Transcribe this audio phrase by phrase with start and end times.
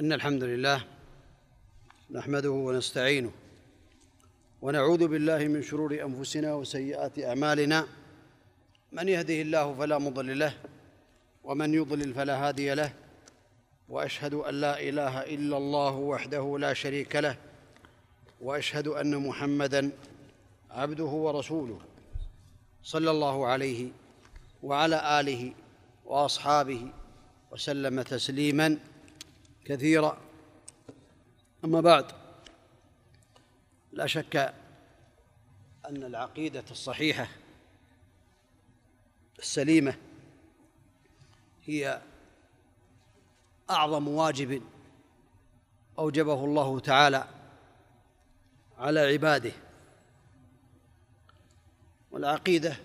[0.00, 0.84] إن الحمد لله
[2.10, 3.30] نحمده ونستعينه
[4.62, 7.86] ونعوذ بالله من شرور أنفسنا وسيئات أعمالنا.
[8.92, 10.54] من يهده الله فلا مضل له
[11.44, 12.92] ومن يضلل فلا هادي له
[13.88, 17.36] وأشهد أن لا إله إلا الله وحده لا شريك له
[18.40, 19.90] وأشهد أن محمدا
[20.70, 21.80] عبده ورسوله
[22.82, 23.88] صلى الله عليه
[24.62, 25.52] وعلى آله
[26.04, 26.82] وأصحابه
[27.52, 28.78] وسلم تسليما.
[29.66, 30.18] كثيرا
[31.64, 32.12] أما بعد
[33.92, 34.36] لا شك
[35.86, 37.28] أن العقيدة الصحيحة
[39.38, 39.96] السليمة
[41.64, 42.02] هي
[43.70, 44.62] أعظم واجب
[45.98, 47.28] أوجبه الله تعالى
[48.78, 49.52] على عباده.
[52.10, 52.76] والعقيدة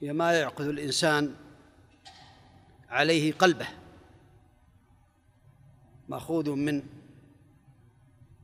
[0.00, 1.36] هي ما يعقد الإنسان
[2.88, 3.68] عليه قلبه.
[6.08, 6.82] ماخوذ من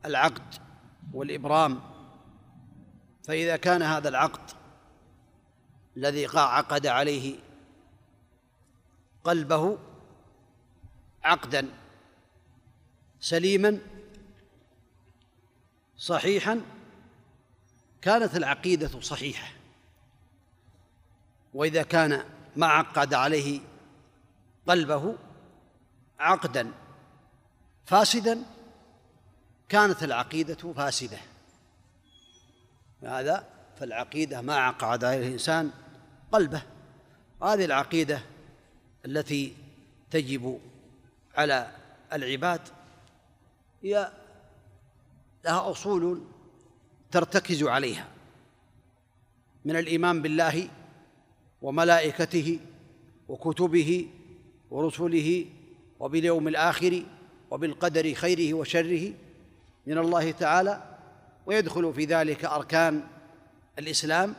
[0.05, 0.55] العقد
[1.13, 1.81] والإبرام.
[3.23, 4.51] فإذا كان هذا العقد
[5.97, 7.39] الذي عقد عليه
[9.23, 9.77] قلبه
[11.23, 11.69] عقدا
[13.19, 13.79] سليما
[15.97, 16.61] صحيحا
[18.01, 19.53] كانت العقيدة صحيحة.
[21.53, 22.23] وإذا كان
[22.55, 23.61] ما عقد عليه
[24.67, 25.15] قلبه
[26.19, 26.71] عقدا
[27.85, 28.43] فاسدا؟
[29.69, 31.17] كانت العقيدة فاسدة.
[33.03, 33.45] هذا
[33.79, 35.71] فالعقيدة ما عقد عليه الإنسان
[36.31, 36.63] قلبه.
[37.43, 38.21] هذه العقيدة
[39.05, 39.55] التي
[40.11, 40.59] تجب
[41.35, 41.71] على
[42.13, 42.61] العباد
[43.83, 44.11] هي
[45.45, 46.21] لها أصول
[47.11, 48.07] ترتكز عليها.
[49.65, 50.69] من الإيمان بالله
[51.61, 52.59] وملائكته
[53.27, 54.07] وكتبه
[54.71, 55.45] ورسله
[55.99, 57.03] وباليوم الآخر
[57.53, 59.13] وبالقدر خيره وشره
[59.87, 60.83] من الله تعالى
[61.45, 63.03] ويدخل في ذلك أركان
[63.79, 64.35] الإسلام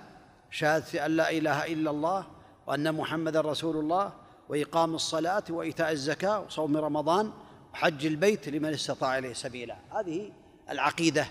[0.51, 2.27] شهادة أن لا إله إلا الله
[2.67, 4.13] وأن محمدا رسول الله
[4.49, 7.33] وإقام الصلاة وإيتاء الزكاة وصوم رمضان
[7.73, 9.77] وحج البيت لمن استطاع إليه سبيلا.
[9.91, 10.33] هذه
[10.71, 11.27] العقيدة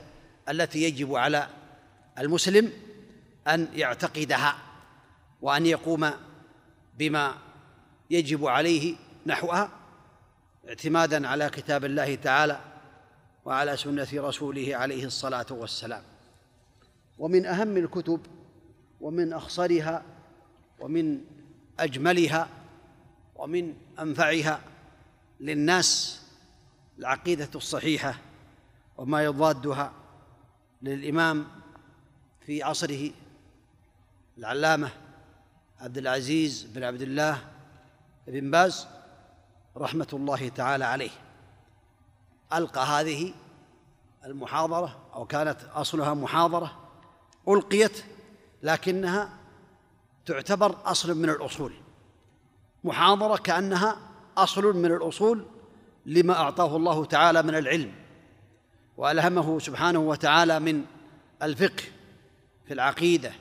[0.50, 1.48] التي يجب على
[2.20, 2.72] المسلم
[3.48, 4.56] أن يعتقدها
[5.42, 6.12] وأن يقوم
[6.98, 7.34] بما
[8.10, 9.83] يجب عليه نحوها.
[10.68, 12.60] اعتمادا على كتاب الله تعالى
[13.46, 16.04] وعلى سنة رسوله عليه الصلاة والسلام.
[17.20, 18.20] ومن أهم الكتب
[19.02, 20.04] ومن أخصرها
[20.80, 21.22] ومن
[21.80, 22.50] أجملها
[23.36, 24.62] ومن أنفعها
[25.40, 26.22] للناس
[27.00, 28.20] العقيدة الصحيحة
[28.98, 29.92] وما يضادها
[30.82, 31.48] للإمام
[32.46, 33.12] في عصره
[34.38, 34.90] العلامة
[35.80, 37.42] عبد العزيز بن عبد الله
[38.28, 38.88] بن باز.
[39.78, 41.12] رحمه الله تعالى عليه.
[42.54, 43.34] ألقى هذه
[44.26, 46.90] المحاضرة أو كانت أصلها محاضرة
[47.48, 48.04] ألقيت
[48.64, 49.30] لكنها
[50.26, 51.74] تعتبر أصل من الأصول.
[52.84, 53.98] محاضرة كأنها
[54.38, 55.46] أصل من الأصول
[56.06, 57.94] لما أعطاه الله تعالى من العلم
[58.98, 60.86] وألهمه سبحانه وتعالى من
[61.44, 61.84] الفقه
[62.66, 63.32] في العقيدة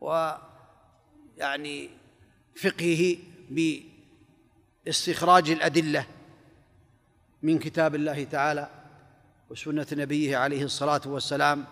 [0.00, 1.90] ويعني
[2.56, 3.16] فقهه
[4.88, 6.06] باستخراج الأدلة
[7.42, 8.68] من كتاب الله تعالى
[9.50, 11.64] وسنة نبيه عليه الصلاة والسلام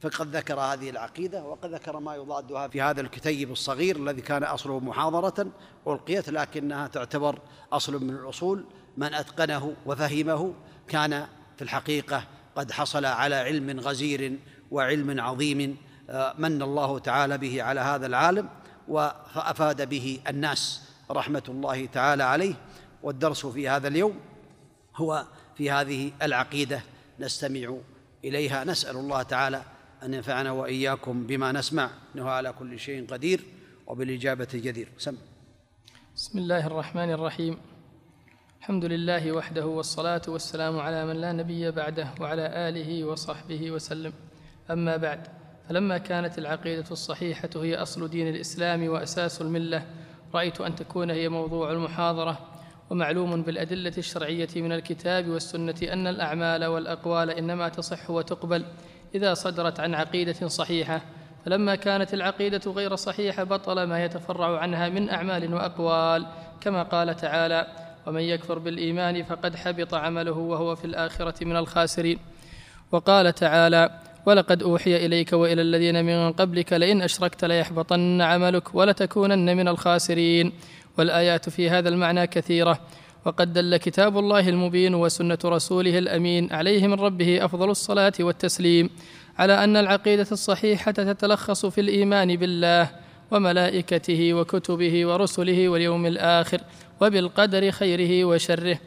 [0.00, 4.80] فقد ذكر هذه العقيدة وقد ذكر ما يضادها في هذا الكتيب الصغير الذي كان أصله
[4.80, 5.46] محاضرة
[5.86, 7.38] ألقيت لكنها تعتبر
[7.72, 8.64] أصل من الأصول.
[8.96, 10.54] من أتقنه وفهمه
[10.88, 11.26] كان
[11.56, 12.24] في الحقيقة
[12.56, 14.38] قد حصل على علم غزير
[14.70, 15.76] وعلم عظيم
[16.10, 18.48] آه، من الله تعالى به على هذا العالم
[18.88, 20.93] وأفاد به الناس.
[21.10, 22.54] رحمة الله تعالى عليه
[23.02, 24.20] والدرس في هذا اليوم
[24.96, 25.26] هو
[25.56, 26.82] في هذه العقيدة
[27.20, 27.76] نستمع
[28.24, 28.64] إليها.
[28.64, 29.62] نسأل الله تعالى
[30.02, 31.90] أن ينفعنا وإياكم بما نسمع.
[32.14, 33.44] إنه على كل شيء قدير
[33.86, 34.88] وبالإجابة جدير.
[34.98, 35.16] سم.
[36.16, 37.58] بسم الله الرحمن الرحيم.
[38.60, 44.12] الحمد لله وحده والصلاة والسلام على من لا نبي بعده وعلى آله وصحبه وسلم.
[44.70, 45.26] أما بعد
[45.68, 49.86] فلما كانت العقيدة الصحيحة هي أصل دين الإسلام وأساس الملة
[50.34, 52.38] رأيت أن تكون هي موضوع المحاضرة
[52.90, 58.64] ومعلوم بالأدلة الشرعية من الكتاب والسنة أن الأعمال والأقوال إنما تصح وتقبل
[59.14, 61.00] إذا صدرت عن عقيدة صحيحة.
[61.44, 66.26] فلما كانت العقيدة غير صحيحة بطل ما يتفرع عنها من أعمال وأقوال
[66.60, 67.66] كما قال تعالى
[68.06, 72.18] ومن يكفر بالإيمان فقد حبط عمله وهو في الآخرة من الخاسرين
[72.92, 73.90] وقال تعالى
[74.26, 80.52] ولقد أوحي إليك وإلى الذين من قبلك لئن أشركت ليحبطن عملك ولتكونن من الخاسرين.
[80.98, 82.80] والآيات في هذا المعنى كثيرة.
[83.24, 88.90] وقد دل كتاب الله المبين وسنة رسوله الأمين عليه من ربه أفضل الصلاة والتسليم
[89.38, 92.90] على أن العقيدة الصحيحة تتلخص في الإيمان بالله
[93.30, 96.60] وملائكته وكتبه ورسله واليوم الآخر
[97.00, 98.78] وبالقدر خيره وشره.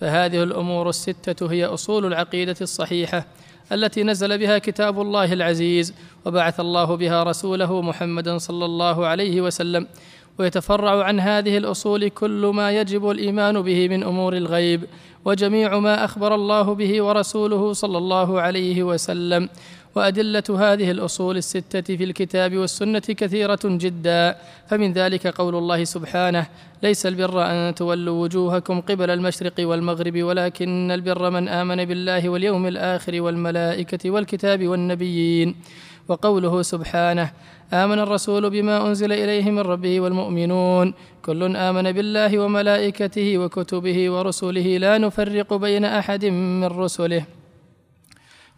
[0.00, 3.26] فهذه الأمور الستة هي أصول العقيدة الصحيحة.
[3.72, 9.86] التي نزل بها كتاب الله العزيز وبعث الله بها رسوله محمدا صلى الله عليه وسلم
[10.38, 14.84] ويتفرع عن هذه الأصول كل ما يجب الإيمان به من أمور الغيب
[15.24, 19.48] وجميع ما أخبر الله به ورسوله صلى الله عليه وسلم.
[19.96, 24.36] وأدلة هذه الأصول الستة في الكتاب والسنة كثيرة جدا
[24.68, 26.46] فمن ذلك قول الله سبحانه
[26.82, 33.22] ليس البر أن تولوا وجوهكم قبل المشرق والمغرب ولكن البر من آمن بالله واليوم الآخر
[33.22, 35.54] والملائكة والكتاب والنبيين
[36.08, 37.30] وقوله سبحانه
[37.72, 44.98] آمن الرسول بما أنزل إليه من ربه والمؤمنون كل آمن بالله وملائكته وكتبه ورسله لا
[44.98, 47.26] نفرق بين أحد من رسله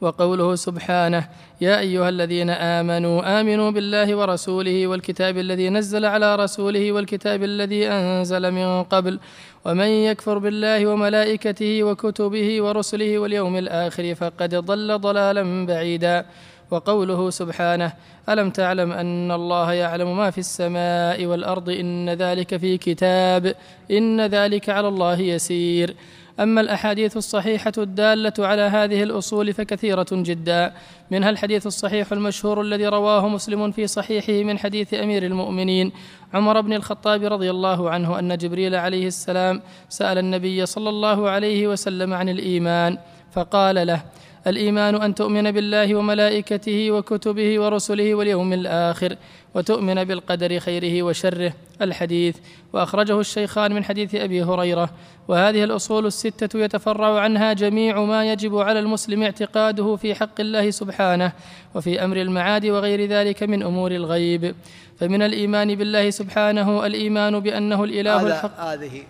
[0.00, 1.28] وقوله سبحانه
[1.60, 8.50] يا أيها الذين آمنوا آمنوا بالله ورسوله والكتاب الذي نزل على رسوله والكتاب الذي أنزل
[8.50, 9.18] من قبل
[9.64, 16.26] ومن يكفر بالله وملائكته وكتبه ورسله واليوم الآخر فقد ضل ضلالا بعيدا.
[16.70, 17.92] وقوله سبحانه
[18.28, 23.54] ألم تعلم أن الله يعلم ما في السماء والأرض إن ذلك في كتاب
[23.90, 25.94] إن ذلك على الله يسير.
[26.40, 30.72] أما الأحاديث الصحيحة الدالة على هذه الأصول فكثيرة جدا.
[31.10, 35.92] منها الحديث الصحيح المشهور الذي رواه مسلم في صحيحه من حديث أمير المؤمنين
[36.34, 41.68] عمر بن الخطاب رضي الله عنه أن جبريل عليه السلام سأل النبي صلى الله عليه
[41.68, 42.98] وسلم عن الإيمان
[43.32, 44.02] فقال له
[44.46, 49.16] الإيمان أن تؤمن بالله وملائكته وكتبه ورسله واليوم الآخر
[49.58, 51.52] وتؤمن بالقدر خيره وشره
[51.82, 52.36] الحديث.
[52.72, 54.90] وأخرجه الشيخان من حديث أبي هريرة.
[55.28, 61.32] وهذه الأصول الستة يتفرع عنها جميع ما يجب على المسلم اعتقاده في حق الله سبحانه
[61.74, 64.54] وفي أمر المعاد وغير ذلك من أمور الغيب.
[65.00, 68.60] فمن الإيمان بالله سبحانه الإيمان بأنه الإله الحق.
[68.60, 69.02] هذه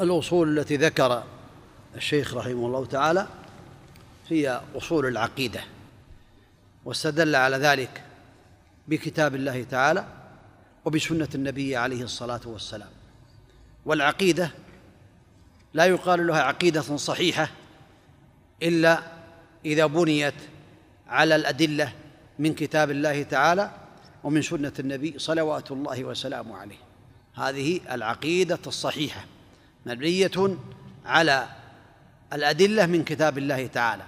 [0.00, 1.22] الأصول التي ذكر
[1.96, 3.26] الشيخ رحمه الله تعالى
[4.28, 5.60] هي أصول العقيدة
[6.84, 8.09] واستدل على ذلك.
[8.90, 10.04] بكتاب الله تعالى
[10.84, 12.88] وبسنة النبي عليه الصلاة والسلام.
[13.84, 14.50] والعقيدة
[15.74, 17.50] لا يقال لها عقيدة صحيحة
[18.62, 19.02] إلا
[19.64, 20.34] إذا بنيت
[21.08, 21.92] على الأدلة
[22.38, 23.70] من كتاب الله تعالى
[24.24, 26.78] ومن سنة النبي صلوات الله وسلامه عليه.
[27.34, 29.24] هذه العقيدة الصحيحة
[29.86, 30.56] مبنية
[31.04, 31.48] على
[32.32, 34.04] الأدلة من كتاب الله تعالى.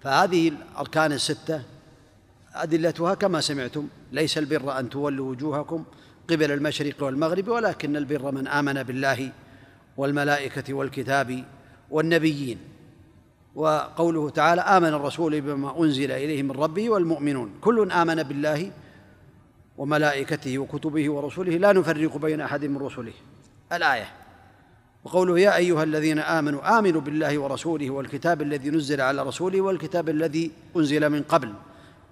[0.00, 1.62] فهذه الأركان الستة
[2.62, 5.84] أدلتها كما سمعتم ليس البر أن تولوا وجوهكم
[6.30, 9.32] قبل المشرق والمغرب ولكن البر من آمن بالله
[9.96, 11.44] والملائكة والكتاب
[11.90, 12.58] والنبيين.
[13.54, 17.50] وقوله تعالى آمن الرسول بما أنزل إليه من ربه والمؤمنون.
[17.60, 18.70] كل آمن بالله
[19.78, 23.12] وملائكته وكتبه ورسله لا نفرق بين أحد من رسله.
[23.72, 24.08] الآية.
[25.04, 30.50] وقوله يا أيها الذين آمنوا آمنوا بالله ورسوله والكتاب الذي نزل على رسوله والكتاب الذي
[30.76, 31.52] أنزل من قبل.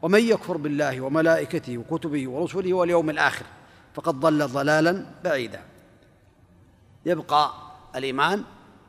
[0.02, 3.46] ومن يكفر بالله وملائكته وكتبه ورسله واليوم الآخر
[3.94, 5.62] فقد ضل ضلالا بعيدا.
[7.06, 7.52] يبقى
[7.96, 8.44] الإيمان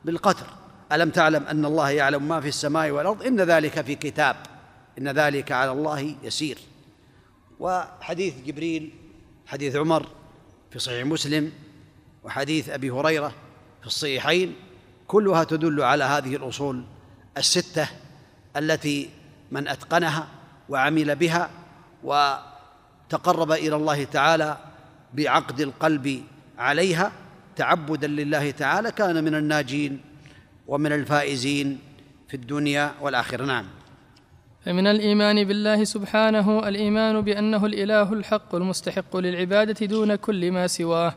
[0.06, 0.48] بالقدر.
[0.92, 4.36] ألم تعلم أن الله يعلم ما في السماء والأرض؟ إن ذلك في كتاب.
[4.98, 6.58] إن ذلك على الله يسير.
[7.60, 8.94] وحديث جبريل
[9.48, 10.06] حديث عمر
[10.72, 11.52] في صحيح مسلم
[12.24, 13.34] وحديث أبي هريرة
[13.82, 14.56] في الصحيحين
[15.08, 16.84] كلها تدل على هذه الأصول
[17.38, 17.90] الستة
[18.58, 19.10] التي
[19.52, 20.28] من أتقنها
[20.70, 21.50] وعمل بها
[22.04, 24.58] وتقرب إلى الله تعالى
[25.14, 26.24] بعقد القلب
[26.58, 27.12] عليها
[27.56, 30.02] تعبدا لله تعالى كان من الناجين
[30.68, 31.80] ومن الفائزين
[32.28, 33.46] في الدنيا والآخرة.
[33.46, 33.66] نعم.
[34.66, 41.16] فمن الإيمان بالله سبحانه الإيمان بأنه الإله الحق المستحق للعبادة دون كل ما سواه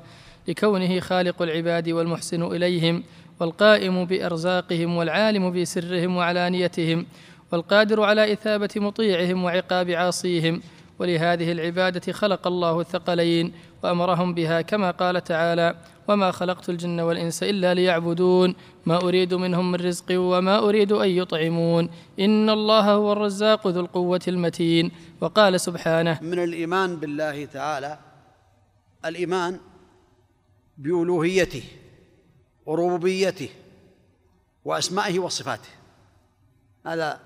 [0.48, 3.02] لكونه خالق العباد والمحسن إليهم
[3.40, 7.06] والقائم بأرزاقهم والعالم بسرهم وعلانيتهم
[7.52, 10.62] والقادر على إثابة مطيعهم وعقاب عاصيهم
[10.98, 13.52] ولهذه العبادة خلق الله الثقلين
[13.82, 15.74] وأمرهم بها كما قال تعالى
[16.08, 18.54] وما خلقت الجن والإنس إلا ليعبدون
[18.86, 21.90] ما أريد منهم من رزق وما أريد أن يطعمون
[22.20, 24.90] إن الله هو الرزاق ذو القوة المتين
[25.20, 27.98] وقال سبحانه من الإيمان بالله تعالى
[29.04, 29.60] الإيمان
[30.78, 31.62] بألوهيته
[32.66, 33.48] وربوبيته
[34.64, 35.68] وأسمائه وصفاته.
[36.86, 37.20] هذا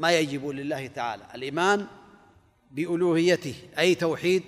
[0.00, 1.22] ما يجب لله تعالى.
[1.34, 1.86] الإيمان
[2.70, 4.42] بألوهيته أي توحيد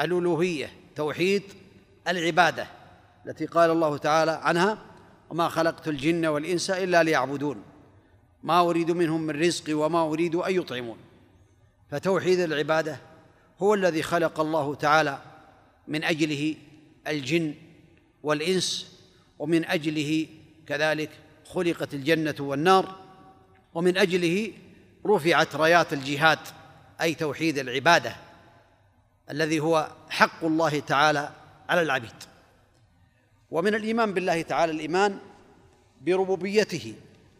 [0.00, 1.42] الألوهية توحيد
[2.08, 2.66] العبادة
[3.26, 4.78] التي قال الله تعالى عنها
[5.30, 7.62] وما خلقت الجن والإنس إلا ليعبدون
[8.42, 10.96] ما أريد منهم من رزق وما أريد أن يطعمون.
[11.90, 12.98] فتوحيد العبادة
[13.58, 15.18] هو الذي خلق الله تعالى
[15.88, 16.54] من أجله
[17.08, 17.54] الجن
[18.22, 18.98] والإنس
[19.38, 20.26] ومن أجله
[20.66, 21.10] كذلك
[21.44, 22.96] خلقت الجنة والنار
[23.74, 24.52] ومن أجله
[25.08, 26.38] رفعت رايات الجهاد
[27.00, 28.16] أي توحيد العبادة
[29.30, 31.30] الذي هو حق الله تعالى
[31.68, 32.14] على العبيد.
[33.50, 35.18] ومن الإيمان بالله تعالى الإيمان
[36.00, 36.94] بربوبيته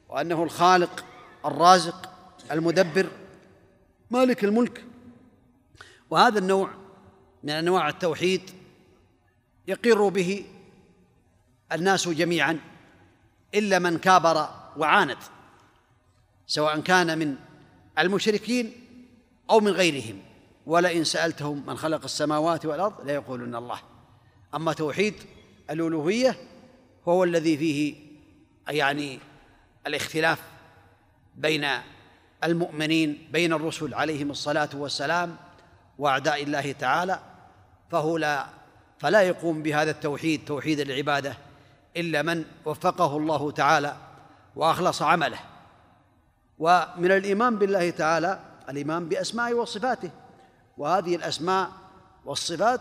[0.08, 1.04] وأنه الخالق
[1.44, 2.12] الرازق
[2.50, 3.06] المدبر
[4.10, 4.84] مالك الملك.
[6.10, 6.70] وهذا النوع
[7.42, 8.50] من أنواع التوحيد
[9.68, 10.44] يقر به
[11.72, 12.58] الناس جميعا
[13.54, 15.18] إلا من كابر وعاند
[16.46, 17.37] سواء كان من
[17.98, 18.72] المشركين
[19.50, 20.18] أو من غيرهم
[20.66, 23.80] ولئن سألتهم من خلق السماوات والأرض ليقولن الله.
[24.54, 25.14] أما توحيد
[25.70, 26.36] الألوهية
[27.08, 27.94] هو الذي فيه
[28.68, 29.18] يعني
[29.86, 30.38] الاختلاف
[31.36, 31.66] بين
[32.44, 35.36] المؤمنين بين الرسل عليهم الصلاة والسلام
[35.98, 37.20] وأعداء الله تعالى
[37.90, 38.46] فهو لا
[38.98, 41.36] فلا يقوم بهذا التوحيد توحيد العبادة
[41.96, 43.96] إلا من وفقه الله تعالى
[44.56, 45.38] وأخلص عمله.
[46.58, 50.10] ومن الإيمان بالله تعالى الإيمان بأسمائه وصفاته.
[50.76, 51.70] وهذه الأسماء
[52.24, 52.80] والصفات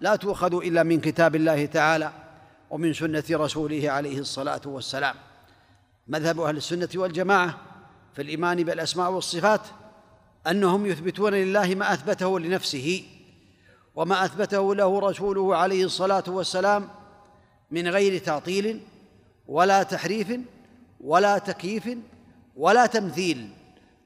[0.00, 2.12] لا تؤخذ إلا من كتاب الله تعالى
[2.70, 5.14] ومن سنة رسوله عليه الصلاة والسلام.
[6.08, 7.58] مذهب أهل السنة والجماعة
[8.14, 9.60] في الإيمان بالأسماء والصفات
[10.46, 13.04] أنهم يثبتون لله ما أثبته لنفسه
[13.94, 16.88] وما أثبته له رسوله عليه الصلاة والسلام
[17.70, 18.80] من غير تعطيل
[19.48, 20.40] ولا تحريف
[21.00, 21.98] ولا تكييف
[22.58, 23.50] ولا تمثيل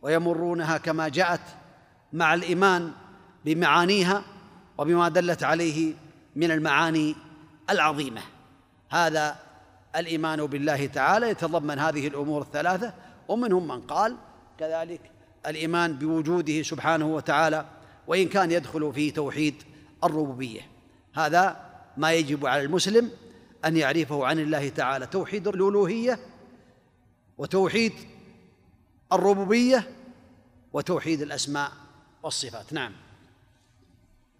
[0.02, 1.40] ويمرونها كما جاءت
[2.12, 2.92] مع الإيمان
[3.44, 4.22] بمعانيها
[4.78, 5.94] وبما دلت عليه
[6.36, 7.16] من المعاني
[7.70, 8.20] العظيمة.
[8.90, 9.36] هذا
[9.96, 12.94] الإيمان بالله تعالى يتضمن هذه الأمور الثلاثة
[13.28, 14.16] ومنهم من قال
[14.58, 15.00] كذلك
[15.46, 17.66] الإيمان بوجوده سبحانه وتعالى
[18.06, 19.54] وإن كان يدخل في توحيد
[20.04, 20.60] الربوبية.
[21.14, 21.56] هذا
[21.96, 23.10] ما يجب على المسلم
[23.64, 26.18] أن يعرفه عن الله تعالى توحيد الألوهية
[27.38, 27.92] وتوحيد
[29.14, 29.88] الربوبية
[30.72, 31.70] وتوحيد الأسماء
[32.22, 32.72] والصفات.
[32.72, 32.92] نعم.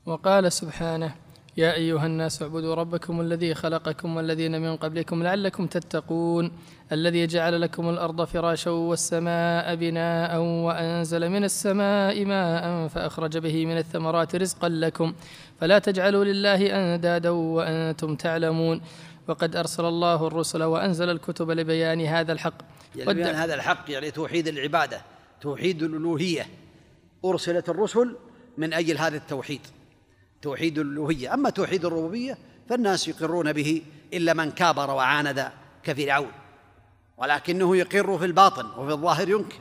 [0.06, 1.14] وقال سبحانه
[1.56, 6.52] يا أيها الناس اعبدوا ربكم الذي خلقكم والذين من قبلكم لعلكم تتقون
[6.92, 14.36] الذي جعل لكم الأرض فراشا والسماء بناء وأنزل من السماء ماء فأخرج به من الثمرات
[14.36, 15.14] رزقا لكم
[15.60, 18.80] فلا تجعلوا لله أندادا وأنتم تعلمون.
[19.28, 22.54] وقد أرسل الله الرسل وأنزل الكتب لبيان هذا الحق
[22.96, 25.02] يعني بيان هذا الحق يعني توحيد العبادة
[25.40, 26.46] توحيد الألوهية.
[27.24, 28.16] أرسلت الرسل
[28.58, 29.60] من أجل هذا التوحيد
[30.42, 31.34] توحيد الألوهية.
[31.34, 33.82] أما توحيد الربوبية فالناس يقرون به
[34.14, 35.48] إلا من كابر وعاند
[35.82, 36.32] كفرعون
[37.18, 39.60] ولكنه يقر في الباطن وفي الظاهر ينكر.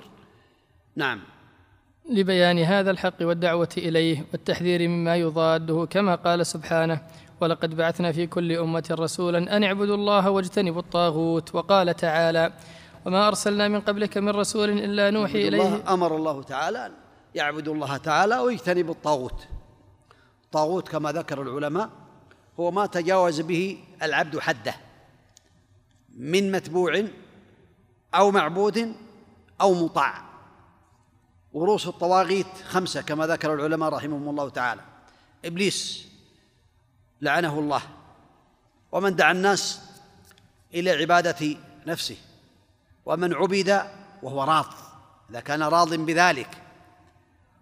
[0.95, 1.21] نعم.
[2.09, 7.01] لبيان هذا الحق والدعوة إليه والتحذير مما يضاده كما قال سبحانه
[7.41, 12.53] ولقد بعثنا في كل أمة رسولا أن اعبدوا الله واجتنبوا الطاغوت وقال تعالى
[13.05, 16.91] وما أرسلنا من قبلك من رسول إلا نوحي اليه الله أمر الله تعالى
[17.35, 19.47] يعبدوا الله تعالى ويجتنبوا الطاغوت.
[20.43, 21.89] الطاغوت كما ذكر العلماء
[22.59, 24.75] هو ما تجاوز به العبد حده
[26.17, 27.03] من متبوع
[28.15, 28.95] أو معبود
[29.61, 30.23] أو مطاع.
[31.53, 34.81] ورؤوس الطواغيت خمسة كما ذكر العلماء رحمهم الله تعالى.
[35.45, 36.07] إبليس
[37.21, 37.81] لعنه الله.
[38.91, 39.81] ومن دعا الناس
[40.73, 42.17] إلى عبادة نفسه.
[43.05, 43.81] ومن عبد
[44.23, 44.65] وهو راض
[45.29, 46.49] إذا كان راض بذلك.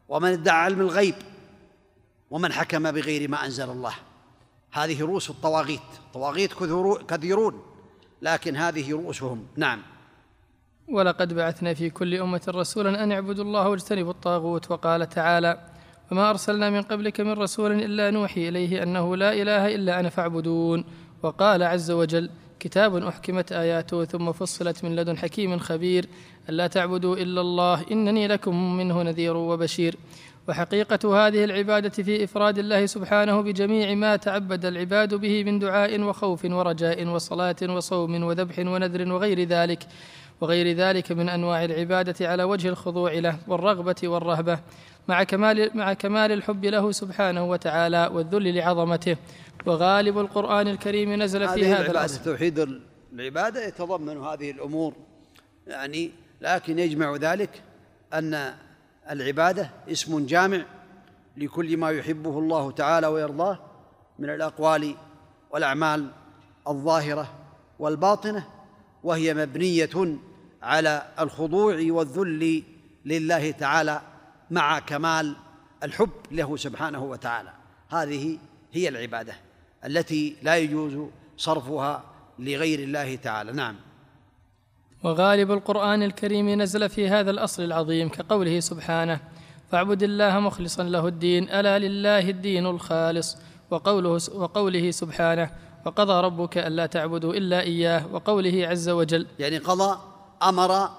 [0.09, 1.15] ومن ادعى علم الغيب
[2.31, 3.93] ومن حكم بغير ما أنزل الله.
[4.71, 6.53] هذه رؤوس الطواغيت الطواغيت
[7.07, 7.61] كثيرون
[8.21, 9.47] لكن هذه رؤوسهم.
[9.55, 9.81] نعم.
[10.91, 15.69] ولقد بعثنا في كل أمة رسولا أن اعبدوا الله واجتنبوا الطاغوت وقال تعالى
[16.11, 20.85] وما أرسلنا من قبلك من رسول إلا نوحي إليه أنه لا إله إلا أنا فاعبدون
[21.23, 26.05] وقال عز وجل كتاب أحكمت آياته ثم فصلت من لدن حكيم خبير.
[26.49, 29.95] ألا تعبدوا إلا الله إنني لكم منه نذير وبشير.
[30.47, 36.45] وحقيقة هذه العبادة في إفراد الله سبحانه بجميع ما تعبد العباد به من دعاء وخوف
[36.45, 39.87] ورجاء وصلاة وصوم وذبح ونذر وغير ذلك.
[40.41, 44.59] وغير ذلك من أنواع العبادة على وجه الخضوع له والرغبة والرهبة.
[45.09, 49.17] مع كمال مع كمال الحب له سبحانه وتعالى والذل لعظمته.
[49.65, 52.23] وغالب القرآن الكريم نزل في هذا الأصل.
[52.23, 52.81] توحيد
[53.13, 54.93] العبادة يتضمن هذه الأمور
[55.67, 56.11] يعني
[56.41, 57.63] لكن يجمع ذلك
[58.13, 58.53] أن
[59.09, 60.65] العبادة اسم جامع
[61.37, 63.59] لكل ما يحبه الله تعالى ويرضاه
[64.19, 64.95] من الأقوال
[65.51, 66.07] والأعمال
[66.67, 67.33] الظاهرة
[67.79, 68.45] والباطنة
[69.03, 70.17] وهي مبنية
[70.61, 72.63] على الخضوع والذل
[73.05, 74.01] لله تعالى
[74.51, 75.35] مع كمال
[75.83, 77.53] الحب له سبحانه وتعالى.
[77.89, 78.37] هذه
[78.71, 79.33] هي العبادة
[79.85, 82.03] التي لا يجوز صرفها
[82.39, 83.51] لغير الله تعالى.
[83.51, 83.75] نعم.
[85.03, 89.19] وغالب القرآن الكريم نزل في هذا الأصل العظيم كقوله سبحانه
[89.71, 93.37] فاعبد الله مخلصا له الدين ألا لله الدين الخالص
[93.71, 95.51] وقوله وقوله سبحانه
[95.85, 99.99] وقضى ربك ألا تعبدوا إلا إياه وقوله عز وجل يعني قضى
[100.43, 100.89] أمر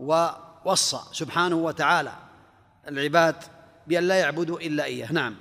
[0.00, 2.12] ووصى سبحانه وتعالى.
[2.88, 3.34] العباد
[3.86, 5.12] بأن لا يعبدوا إلا إياه.
[5.12, 5.34] نعم.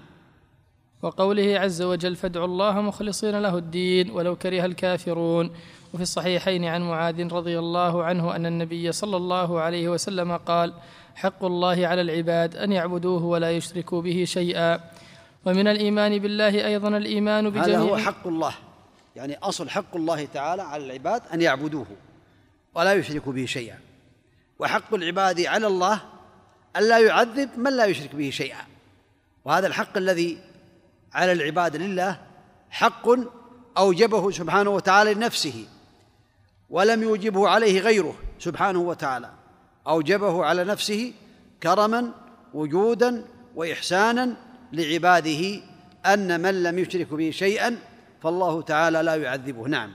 [1.02, 5.52] وقوله عز وجل فادعوا الله مخلصين له الدين ولو كره الكافرون.
[5.94, 10.74] وفي الصحيحين عن معاذ رضي الله عنه أن النبي صلى الله عليه وسلم قال
[11.16, 14.80] حق الله على العباد أن يعبدوه ولا يشركوا به شيئا.
[15.46, 18.54] ومن الإيمان بالله أيضا الإيمان بجميع هذا هو حق الله.
[19.16, 21.88] يعني أصل حق الله تعالى على العباد أن يعبدوه
[22.76, 23.80] ولا يشركوا به شيئا.
[24.60, 26.02] وحق العباد على الله
[26.78, 28.62] ألا يعذب من لا يشرك به شيئا.
[29.46, 30.38] وهذا الحق الذي
[31.14, 32.20] على العباد لله
[32.70, 33.08] حق
[33.78, 35.66] أوجبه سبحانه وتعالى لنفسه
[36.70, 39.32] ولم يوجبه عليه غيره سبحانه وتعالى.
[39.88, 41.14] أوجبه على نفسه
[41.64, 42.12] كرما
[42.54, 44.36] وجودا وإحسانا
[44.74, 45.62] لعباده
[46.06, 47.78] أن من لم يشرك به شيئا
[48.22, 49.68] فالله تعالى لا يعذبه.
[49.68, 49.92] نعم.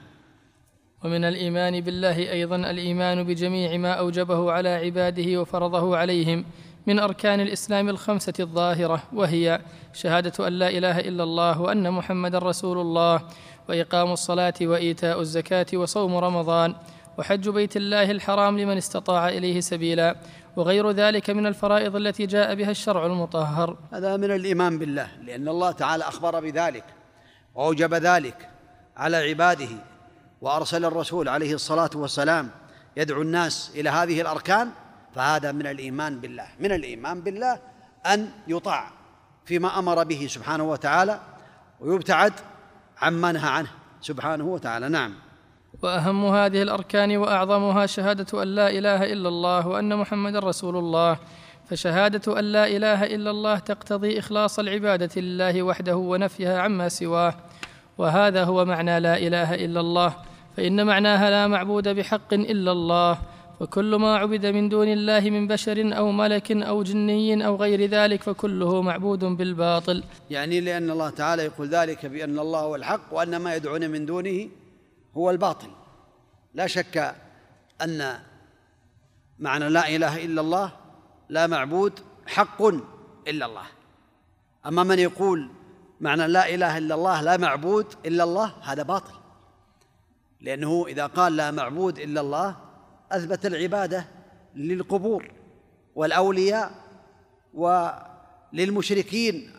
[1.05, 6.45] ومن الإيمان بالله أيضا الإيمان بجميع ما أوجبه على عباده وفرضه عليهم
[6.87, 9.61] من أركان الإسلام الخمسة الظاهرة وهي
[9.93, 13.23] شهادة أن لا إله إلا الله وأن محمدا رسول الله
[13.69, 16.75] وإقام الصلاة وإيتاء الزكاة وصوم رمضان
[17.19, 20.17] وحج بيت الله الحرام لمن استطاع إليه سبيلا
[20.57, 23.77] وغير ذلك من الفرائض التي جاء بها الشرع المطهر.
[23.93, 26.85] هذا من الإيمان بالله لأن الله تعالى أخبر بذلك
[27.55, 28.49] وأوجب ذلك
[28.97, 29.69] على عباده
[30.41, 32.51] وأرسل الرسول عليه الصلاة والسلام
[32.97, 34.71] يدعو الناس إلى هذه الأركان
[35.15, 36.47] فهذا من الإيمان بالله.
[36.61, 37.59] من الإيمان بالله
[38.07, 38.91] أن يطاع
[39.45, 41.21] فيما أمر به سبحانه وتعالى
[41.81, 42.33] ويبتعد
[43.03, 43.69] عما نهى عنه
[44.01, 44.89] سبحانه وتعالى.
[44.89, 45.15] نعم.
[45.83, 51.17] وأهم هذه الأركان وأعظمها شهادة أن لا إله إلا الله وأن محمدا رسول الله.
[51.71, 57.35] فشهادة أن لا إله إلا الله تقتضي إخلاص العبادة لله وحده ونفيها عما سواه.
[57.99, 60.15] وهذا هو معنى لا إله إلا الله.
[60.57, 63.19] فإن معناها لا معبود بحق إلا الله.
[63.61, 68.23] وكل ما عبد من دون الله من بشر أو ملك أو جني أو غير ذلك
[68.23, 70.05] فكله معبود بالباطل.
[70.31, 74.49] يعني لأن الله تعالى يقول ذلك بأن الله هو الحق وأن ما يدعون من دونه
[75.17, 75.69] هو الباطل.
[76.55, 77.15] لا شك
[77.83, 78.19] أن
[79.39, 80.73] معنى لا إله إلا الله
[81.29, 81.93] لا معبود
[82.27, 82.63] حق
[83.29, 83.67] إلا الله.
[84.67, 85.51] أما من يقول
[86.01, 89.15] معنى لا إله إلا الله لا معبود إلا الله هذا باطل.
[90.41, 92.57] لأنه إذا قال لا معبود إلا الله
[93.13, 94.07] أثبت العبادة
[94.55, 95.31] للقبور
[95.95, 96.71] والأولياء
[97.55, 99.51] وللمشركين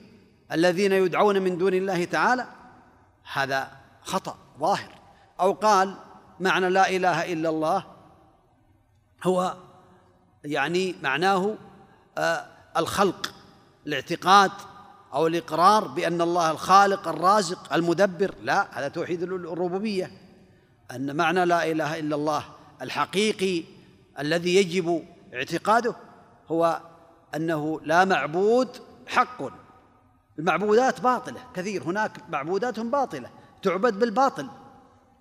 [0.51, 2.47] الذين يدعون من دون الله تعالى
[3.33, 4.91] هذا خطأ ظاهر.
[5.39, 5.95] أو قال
[6.39, 7.85] معنى لا إله إلا الله
[9.23, 9.55] هو
[10.43, 11.55] يعني معناه
[12.17, 12.45] آه
[12.77, 13.33] الخلق
[13.87, 14.51] الاعتقاد
[15.13, 18.35] أو الإقرار بأن الله الخالق الرازق المدبر.
[18.41, 20.11] لا هذا توحيد الربوبية.
[20.91, 22.43] أن معنى لا إله إلا الله
[22.81, 23.63] الحقيقي
[24.19, 25.95] الذي يجب اعتقاده
[26.47, 26.81] هو
[27.35, 28.69] أنه لا معبود
[29.07, 29.43] حق.
[30.39, 33.29] المعبودات باطلة كثير هناك معبودات باطلة
[33.61, 34.47] تعبد بالباطل.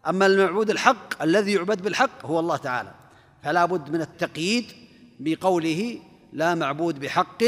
[0.07, 2.95] أما المعبود الحق الذي يعبد بالحق هو الله تعالى.
[3.43, 4.73] فلا بد من التقييد
[5.21, 5.99] بقوله
[6.33, 7.43] لا معبود بحق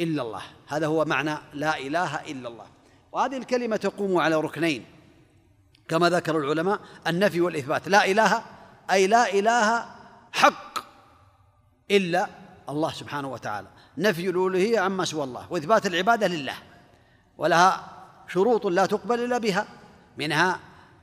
[0.00, 0.42] إلا الله.
[0.66, 2.66] هذا هو معنى لا إله إلا الله.
[3.12, 4.84] وهذه الكلمة تقوم على ركنين.
[5.88, 7.88] كما ذكر العلماء النفي والإثبات.
[7.88, 8.42] لا إله
[8.90, 9.86] أي لا إله
[10.32, 10.78] حق
[11.90, 12.28] إلا
[12.68, 13.68] الله سبحانه وتعالى.
[13.98, 16.54] نفي الألوهية عما سوى الله وإثبات العبادة لله
[17.38, 17.84] ولها
[18.28, 19.66] شروط لا تقبل إلا بها.
[20.18, 20.60] منها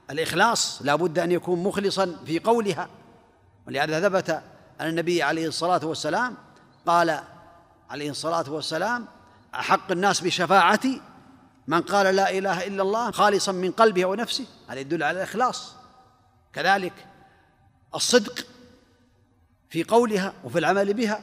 [0.10, 2.90] الإخلاص لا بد أن يكون مخلصا في قولها.
[3.68, 4.30] ولهذا ثبت
[4.82, 6.36] أن النبي عليه الصلاة والسلام
[6.86, 7.20] قال
[7.90, 9.06] عليه الصلاة والسلام
[9.56, 11.02] أحق الناس بشفاعتي
[11.68, 14.46] من قال لا إله إلا الله خالصا من قلبه ونفسه.
[14.68, 15.76] هذا يدل على الإخلاص.
[16.54, 16.94] كذلك
[17.96, 18.46] الصدق
[19.70, 21.22] في قولها وفي العمل بها.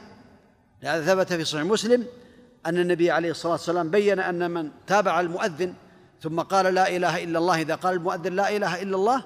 [0.83, 2.05] لهذا ثبت في صحيح مسلم
[2.65, 5.73] أن النبي عليه الصلاة والسلام بين أن من تابع المؤذن
[6.21, 9.25] ثم قال لا إله إلا الله إذا قال المؤذن لا إله إلا الله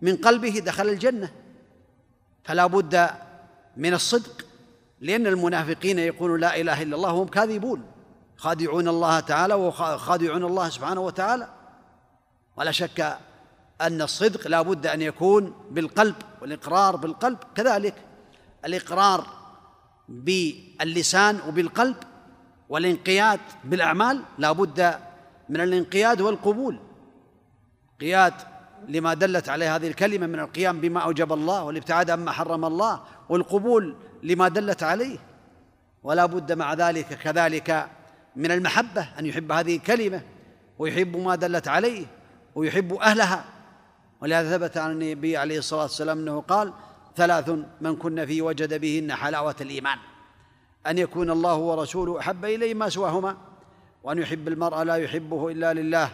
[0.00, 1.30] من قلبه دخل الجنة.
[2.44, 3.10] فلا بد
[3.76, 4.46] من الصدق
[5.00, 7.82] لأن المنافقين يقولون لا إله إلا الله وهم كاذبون.
[8.36, 11.48] خادعون الله تعالى وخادعون الله سبحانه وتعالى.
[12.56, 13.18] ولا شك
[13.80, 17.38] أن الصدق لا بد أن يكون بالقلب والإقرار بالقلب.
[17.54, 17.94] كذلك
[18.64, 19.26] الإقرار
[20.08, 21.96] باللسان وبالقلب
[22.68, 24.94] والانقياد بالأعمال لا بد
[25.48, 26.78] من الانقياد والقبول.
[28.00, 28.34] قياد
[28.88, 33.96] لما دلت عليه هذه الكلمة من القيام بما أوجب الله والابتعاد عما حرم الله والقبول
[34.22, 35.18] لما دلت عليه.
[36.02, 37.88] ولا بد مع ذلك كذلك
[38.36, 40.22] من المحبة أن يحب هذه الكلمة
[40.78, 42.06] ويحب ما دلت عليه
[42.54, 43.44] ويحب أهلها.
[44.22, 46.72] ولهذا ثبت عن النبي عليه الصلاة والسلام أنه قال
[47.16, 49.98] ثلاث من كن فيه وجد بهن حلاوة الإيمان.
[50.86, 53.36] أن يكون الله ورسوله أحب إليه ما سواهما
[54.02, 56.10] وأن يحب المرء لا يحبه إلا لله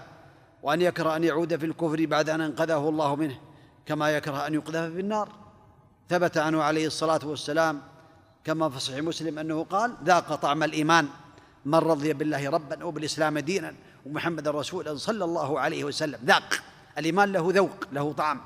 [0.62, 3.38] وأن يكره أن يعود في الكفر بعد أن أنقذه الله منه
[3.87, 5.29] كما يكره أن يقذف في النار.
[6.09, 7.83] ثبت عنه عليه الصلاة والسلام
[8.45, 11.09] كما في صحيح مسلم أنه قال ذاق طعم الإيمان
[11.64, 13.75] من رضي بالله ربا وبالإسلام دينا
[14.07, 16.19] ومحمد رسولا صلى الله عليه وسلم.
[16.25, 16.62] ذاق.
[16.99, 18.41] الإيمان له ذوق له طعم.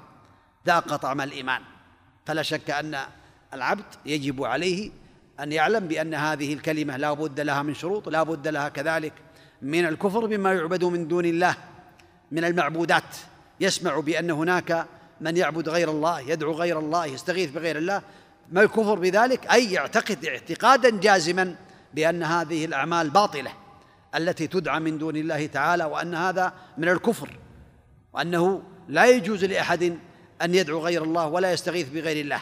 [0.66, 1.62] ذاق طعم الإيمان.
[2.26, 2.98] فلا شك أن
[3.54, 4.90] العبد يجب عليه
[5.40, 9.12] أن يعلم بأن هذه الكلمة لا بد لها من شروط لا بد لها كذلك
[9.62, 11.56] من الكفر بما يعبد من دون الله
[12.30, 13.16] من المعبودات.
[13.60, 14.86] يسمع بأن هناك
[15.20, 18.02] من يعبد غير الله يدعو غير الله يستغيث بغير الله.
[18.52, 21.56] ما الكفر بذلك؟ أي يعتقد اعتقادا جازما
[21.94, 23.52] بأن هذه الأعمال باطلة
[24.14, 27.38] التي تدعى من دون الله تعالى وأن هذا من الكفر.
[28.12, 29.98] وأنه لا يجوز لأحد
[30.42, 32.40] أن يدعو غير الله ولا يستغيث بغير الله.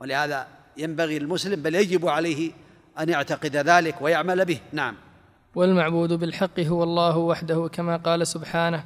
[0.00, 2.52] ولهذا ينبغي المسلم بل يجب عليه
[3.00, 4.60] أن يعتقد ذلك ويعمل به.
[4.72, 4.94] نعم.
[5.54, 8.84] والمعبود بالحق هو الله وحده كما قال سبحانه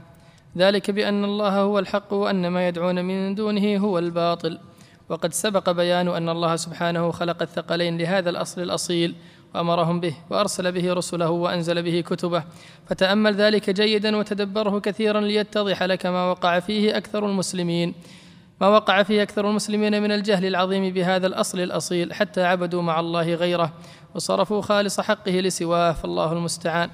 [0.58, 4.58] ذلك بأن الله هو الحق وأن ما يدعون من دونه هو الباطل.
[5.08, 9.14] وقد سبق بيان أن الله سبحانه خلق الثقلين لهذا الأصل الأصيل
[9.54, 12.44] وأمرهم به وأرسل به رسله وأنزل به كتبه.
[12.86, 17.94] فتأمل ذلك جيدا وتدبره كثيرا ليتضح لك ما وقع فيه أكثر المسلمين.
[18.60, 23.34] ما وقع فيه أكثر المسلمين من الجهل العظيم بهذا الأصل الأصيل حتى عبدوا مع الله
[23.34, 23.72] غيره
[24.14, 26.90] وصرفوا خالص حقه لسواه فالله المستعان.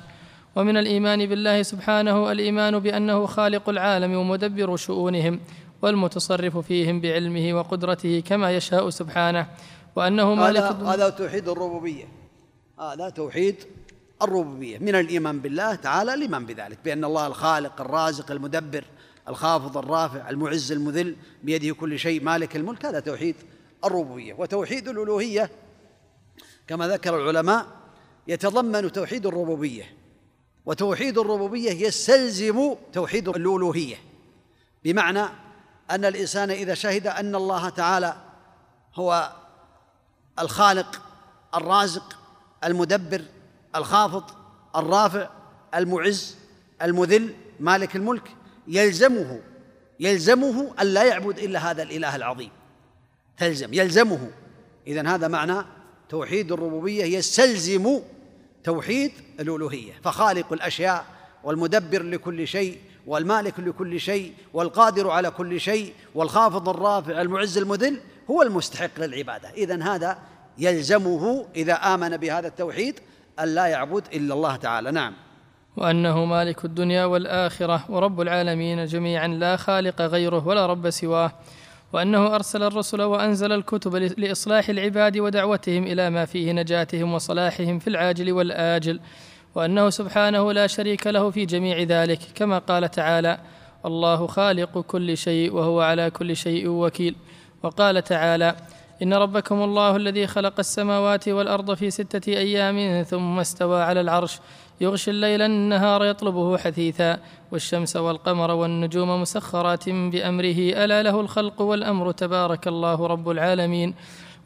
[0.57, 5.41] ومن الإيمان بالله سبحانه الإيمان بأنه خالق العالم ومدبر شؤونهم
[5.83, 9.47] والمتصرف فيهم بعلمه وقدرته كما يشاء سبحانه
[9.97, 12.18] وأنه مالك هذا, هذا توحيد الربوبية.
[12.81, 13.57] هذا توحيد
[14.23, 14.79] الربوبية.
[14.79, 18.85] من الإيمان بالله تعالى الايمان بذلك؟ بأن الله الخالق الرازق المدبر
[19.29, 22.87] الخافض الرافع المعز المذل بيده كل شيء مالك الملك.
[22.87, 23.37] هذا توحيد
[23.85, 24.35] الربوبية.
[24.35, 25.51] وتوحيد الألوهية
[26.67, 27.67] كما ذكر العلماء
[28.29, 29.95] يتضمن توحيد الربوبية.
[30.67, 33.97] وتوحيد الربوبية يستلزم توحيد الألوهية.
[34.85, 35.23] بمعنى
[35.91, 38.17] أن الإنسان إذا شهد أن الله تعالى
[38.95, 39.33] هو
[40.39, 41.03] الخالق
[41.55, 42.18] الرازق
[42.65, 43.23] المدبر
[43.77, 44.25] الخافض
[44.77, 45.29] الرافع
[45.75, 46.37] المعز
[46.83, 48.31] المذل مالك الملك
[48.69, 49.41] يلزمه
[50.01, 52.51] يلزمه أن لا يعبد إلا هذا الإله العظيم.
[53.37, 54.31] تلزم يلزمه.
[54.87, 55.65] إذن هذا معنى
[56.09, 58.01] توحيد الربوبية يستلزم
[58.65, 59.93] توحيد الألوهية.
[60.05, 61.05] فخالق الأشياء
[61.45, 68.43] والمدبر لكل شيء والمالك لكل شيء والقادر على كل شيء والخافض الرافع المعز المذل هو
[68.43, 69.51] المستحق للعبادة.
[69.51, 70.19] إذن هذا
[70.59, 73.01] يلزمه إذا آمن بهذا التوحيد
[73.41, 74.91] أن لا يعبد إلا الله تعالى.
[74.91, 75.13] نعم.
[75.77, 81.33] وأنه مالك الدنيا والآخرة ورب العالمين جميعا لا خالق غيره ولا رب سواه
[81.93, 88.33] وأنه أرسل الرسل وأنزل الكتب لإصلاح العباد ودعوتهم إلى ما فيه نجاتهم وصلاحهم في العاجل
[88.33, 89.01] والآجل
[89.55, 93.39] وأنه سبحانه لا شريك له في جميع ذلك كما قال تعالى
[93.87, 97.17] الله خالق كل شيء وهو على كل شيء وكيل
[97.63, 98.57] وقال تعالى
[99.03, 104.41] إن ربكم الله الذي خلق السماوات والأرض في ستة أيام ثم استوى على العرش.
[104.81, 107.19] يغشي الليل النهار يطلبه حثيثا
[107.53, 110.85] والشمس والقمر والنجوم مسخرات بأمره.
[110.85, 113.95] ألا له الخلق والأمر تبارك الله رب العالمين.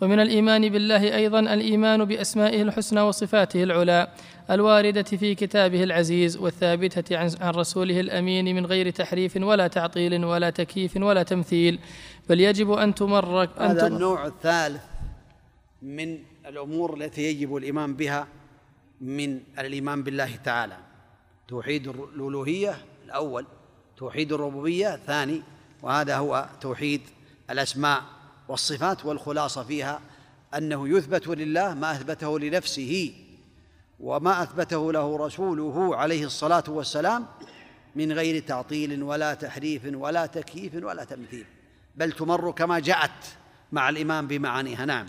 [0.00, 4.08] ومن الإيمان بالله أيضا الإيمان بأسمائه الحسنى وصفاته العلى
[4.50, 10.96] الواردة في كتابه العزيز والثابتة عن رسوله الأمين من غير تحريف ولا تعطيل ولا تكييف
[10.96, 11.78] ولا تمثيل.
[12.28, 14.82] بل يجب أن تمر هذا النوع الثالث
[15.82, 18.26] من الأمور التي يجب الإيمان بها
[19.00, 20.76] من الإيمان بالله تعالى.
[21.48, 23.46] توحيد الألوهية الأول
[23.96, 25.42] توحيد الربوبية الثاني
[25.82, 27.00] وهذا هو توحيد
[27.50, 28.02] الأسماء
[28.48, 30.00] والصفات والخلاصة فيها
[30.54, 33.14] أنه يثبت لله ما أثبته لنفسه
[34.00, 37.26] وما أثبته له رسوله عليه الصلاة والسلام
[37.96, 41.44] من غير تعطيل ولا تحريف ولا تكييف ولا تمثيل.
[41.96, 43.10] بل تمر كما جاءت
[43.72, 44.84] مع الإيمان بمعانيها.
[44.84, 45.06] نعم.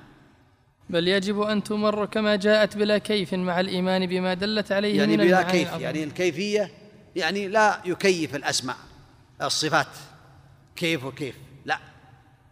[0.89, 5.23] بل يجب أن تمر كما جاءت بلا كيف مع الإيمان بما دلت عليه يعني من
[5.23, 6.71] بلا كيف يعني الكيفية
[7.15, 8.77] يعني لا يكيف الأسماء
[9.41, 9.87] الصفات
[10.75, 11.79] كيف وكيف لا.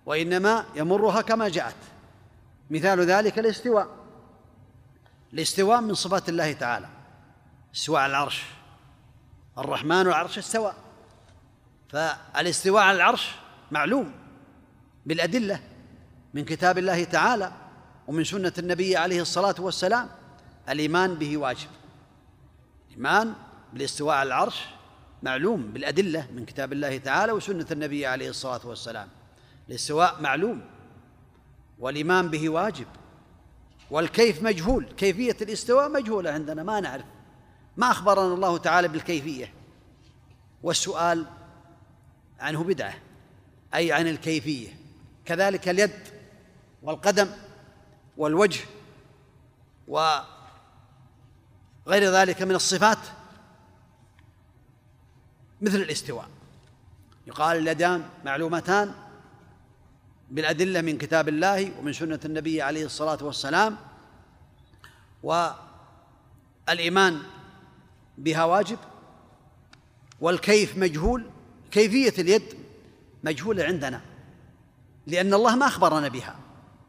[0.06, 1.76] وإنما يمرها كما جاءت.
[2.70, 3.88] مثال ذلك الاستواء.
[5.34, 6.88] الاستواء من صفات الله تعالى.
[7.76, 8.44] استواء على العرش.
[9.58, 10.74] الرحمن العرش استوى.
[11.90, 13.32] فالاستواء على العرش
[13.72, 14.21] معلوم.
[15.06, 15.60] بالأدلة
[16.34, 17.52] من كتاب الله تعالى
[18.08, 20.10] ومن سنة النبي عليه الصلاة والسلام
[20.70, 21.68] الإيمان به واجب.
[22.90, 23.34] الإيمان
[23.74, 24.66] بالاستواء على العرش
[25.24, 29.08] معلوم بالأدلة من كتاب الله تعالى وسنة النبي عليه الصلاة والسلام.
[29.70, 30.62] الاستواء معلوم
[31.80, 32.88] والإيمان به واجب
[33.92, 37.06] والكيف مجهول كيفية الاستواء مجهولة عندنا ما نعرف.
[37.78, 39.54] ما أخبرنا الله تعالى بالكيفية.
[40.64, 41.26] والسؤال
[42.40, 42.94] عنه بدعة
[43.76, 44.81] أي عن الكيفية؟
[45.32, 45.92] كذلك اليد
[46.84, 47.28] والقدم
[48.18, 48.60] والوجه
[49.88, 50.24] وغير
[51.88, 52.98] ذلك من الصفات
[55.62, 56.30] مثل الاستواء.
[57.28, 58.94] يقال اليدان معلومتان
[60.32, 63.78] بالأدلة من كتاب الله ومن سنة النبي عليه الصلاة والسلام
[65.24, 67.22] والإيمان
[68.18, 68.78] بها واجب
[70.22, 71.30] والكيف مجهول
[71.72, 72.54] كيفية اليد
[73.24, 74.02] مجهولة عندنا.
[75.12, 76.36] لأن الله ما أخبرنا بها.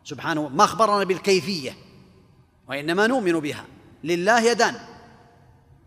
[0.04, 1.76] سبحانه ما أخبرنا بالكيفية
[2.68, 3.64] وإنما نؤمن بها.
[4.04, 4.74] لله يدان.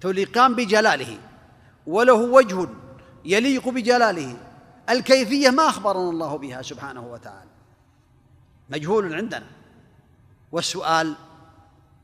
[0.02, 1.20] تليقان بجلاله.
[1.88, 2.68] وله وجه
[3.26, 4.38] يليق بجلاله.
[4.90, 7.50] الكيفية ما أخبرنا الله بها سبحانه وتعالى.
[8.70, 9.48] مجهول عندنا.
[10.52, 11.16] والسؤال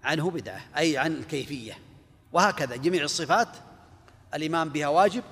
[0.04, 1.80] عنه بدعة أي عن الكيفية.
[2.34, 3.48] وهكذا جميع الصفات.
[4.34, 5.24] الإيمان بها واجب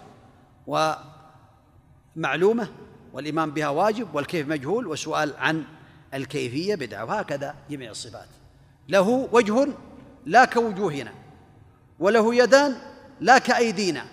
[2.16, 2.70] ومعلومة
[3.14, 5.64] والإيمان بها واجب والكيف مجهول والسؤال عن
[6.14, 8.28] الكيفية بدعة وهكذا جميع الصفات.
[8.90, 9.68] له وجه
[10.26, 11.14] لا كوجوهنا
[12.00, 12.76] وله يدان
[13.20, 14.06] لا كأيدينا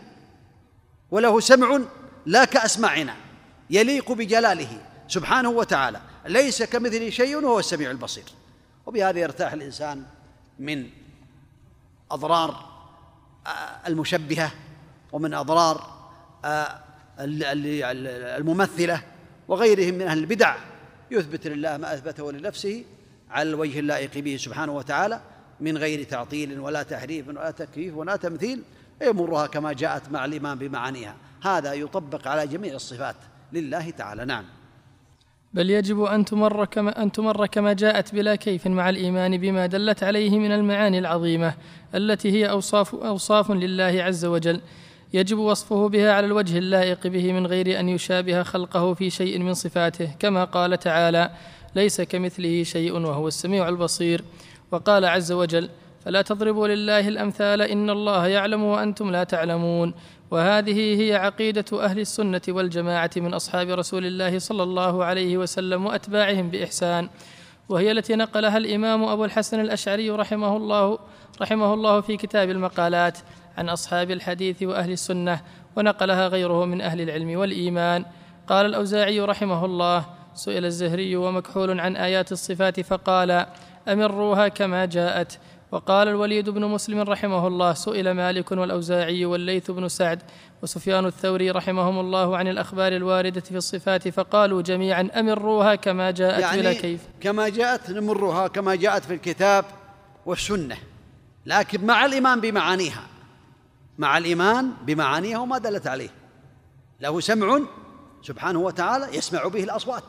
[1.10, 1.80] وله سمع
[2.26, 3.14] لا كأسماعنا
[3.70, 6.00] يليق بجلاله سبحانه وتعالى.
[6.26, 8.24] ليس كمثله شيء وهو السميع البصير.
[8.86, 10.04] وبهذا يرتاح الإنسان
[10.58, 10.90] من
[12.10, 12.76] أضرار
[13.86, 14.52] المشبهة
[15.12, 15.96] ومن أضرار
[17.18, 19.02] الممثلة
[19.48, 20.56] وغيرهم من أهل البدع.
[21.10, 22.84] يثبت لله ما أثبته لنفسه
[23.30, 25.20] على الوجه اللائق به سبحانه وتعالى
[25.60, 28.62] من غير تعطيل ولا تحريف ولا تكييف ولا تمثيل
[29.02, 31.16] يمرها كما جاءت مع الإيمان بمعانيها.
[31.42, 33.16] هذا يطبق على جميع الصفات
[33.52, 34.24] لله تعالى.
[34.24, 34.44] نعم.
[35.54, 40.02] بل يجب أن تمر كما أن تمر كما جاءت بلا كيف مع الإيمان بما دلت
[40.02, 41.54] عليه من المعاني العظيمة
[41.94, 44.60] التي هي أوصاف أوصاف لله عز وجل.
[45.14, 49.54] يجب وصفه بها على الوجه اللائق به من غير أن يشابه خلقه في شيء من
[49.54, 51.30] صفاته كما قال تعالى
[51.74, 54.24] ليس كمثله شيء وهو السميع البصير
[54.72, 55.68] وقال عز وجل
[56.04, 59.94] فلا تضربوا لله الأمثال إن الله يعلم وأنتم لا تعلمون
[60.30, 66.50] وهذه هي عقيدة أهل السنة والجماعة من أصحاب رسول الله صلى الله عليه وسلم وأتباعهم
[66.50, 67.08] بإحسان.
[67.68, 70.98] وهي التي نقلها الإمام أبو الحسن الأشعري رحمه الله
[71.40, 73.18] رحمه الله في كتاب المقالات.
[73.56, 75.40] عن أصحاب الحديث وأهل السنة
[75.76, 78.04] ونقلها غيره من أهل العلم والإيمان.
[78.46, 83.46] قال الأوزاعي رحمه الله سئل الزهري ومكحول عن آيات الصفات فقال
[83.88, 85.38] أمروها كما جاءت.
[85.72, 90.22] وقال الوليد بن مسلم رحمه الله سئل مالك والأوزاعي والليث بن سعد
[90.62, 96.60] وسفيان الثوري رحمهم الله عن الأخبار الواردة في الصفات فقالوا جميعا أمروها كما جاءت يعني
[96.60, 99.64] بلا كيف؟ كما جاءت نمرها كما جاءت في الكتاب
[100.26, 100.76] والسنة
[101.46, 103.02] لكن مع الإيمان بمعانيها.
[103.98, 106.10] مع الإيمان بمعانيها وما دلت عليه.
[107.00, 107.60] له سمع
[108.22, 110.04] سبحانه وتعالى يسمع به الأصوات.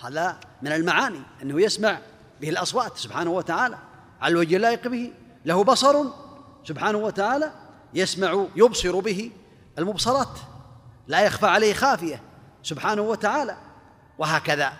[0.00, 1.98] هذا من المعاني أنه يسمع
[2.40, 3.78] به الأصوات سبحانه وتعالى.
[4.20, 5.12] على الوجه اللائق به.
[5.44, 6.04] له بصر
[6.64, 7.52] سبحانه وتعالى
[7.94, 9.30] يسمع يبصر به
[9.78, 10.38] المبصرات.
[11.08, 12.22] لا يخفى عليه خافية
[12.62, 13.56] سبحانه وتعالى.
[14.18, 14.72] وهكذا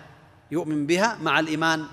[0.51, 1.85] يؤمن بها مع الإيمان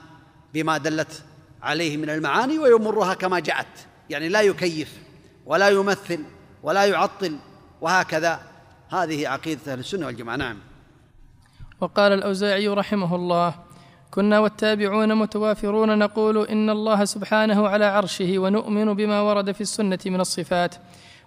[0.54, 1.22] بما دلت
[1.62, 3.86] عليه من المعاني ويمرها كما جاءت.
[4.10, 5.09] يعني لا يكيف.
[5.46, 6.24] ولا يمثل
[6.62, 7.36] ولا يعطل
[7.80, 8.40] وهكذا.
[8.88, 10.36] هذه عقيدة أهل السنة والجماعة.
[10.36, 10.56] نعم.
[11.80, 13.54] وقال الأوزاعي رحمه الله
[14.10, 20.20] كنا والتابعون متوافرون نقول إن الله سبحانه على عرشه ونؤمن بما ورد في السنة من
[20.20, 20.74] الصفات.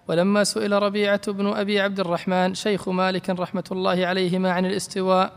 [0.07, 5.33] ولما سئل ربيعة بن أبي عبد الرحمن شيخ مالك رحمة الله عليهما عن الاستواء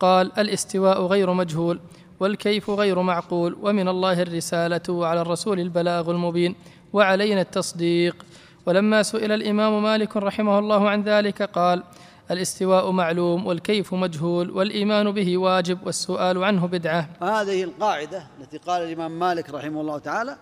[0.00, 1.80] قال الاستواء غير مجهول
[2.20, 6.54] والكيف غير معقول ومن الله الرسالة وعلى الرسول البلاغ المبين
[6.92, 8.26] وعلينا التصديق.
[8.66, 11.82] ولما سئل الإمام مالك رحمه الله عن ذلك قال
[12.30, 17.08] الاستواء معلوم والكيف مجهول والإيمان به واجب والسؤال عنه بدعة.
[17.22, 20.36] هذه القاعدة التي قال الإمام مالك رحمه الله تعالى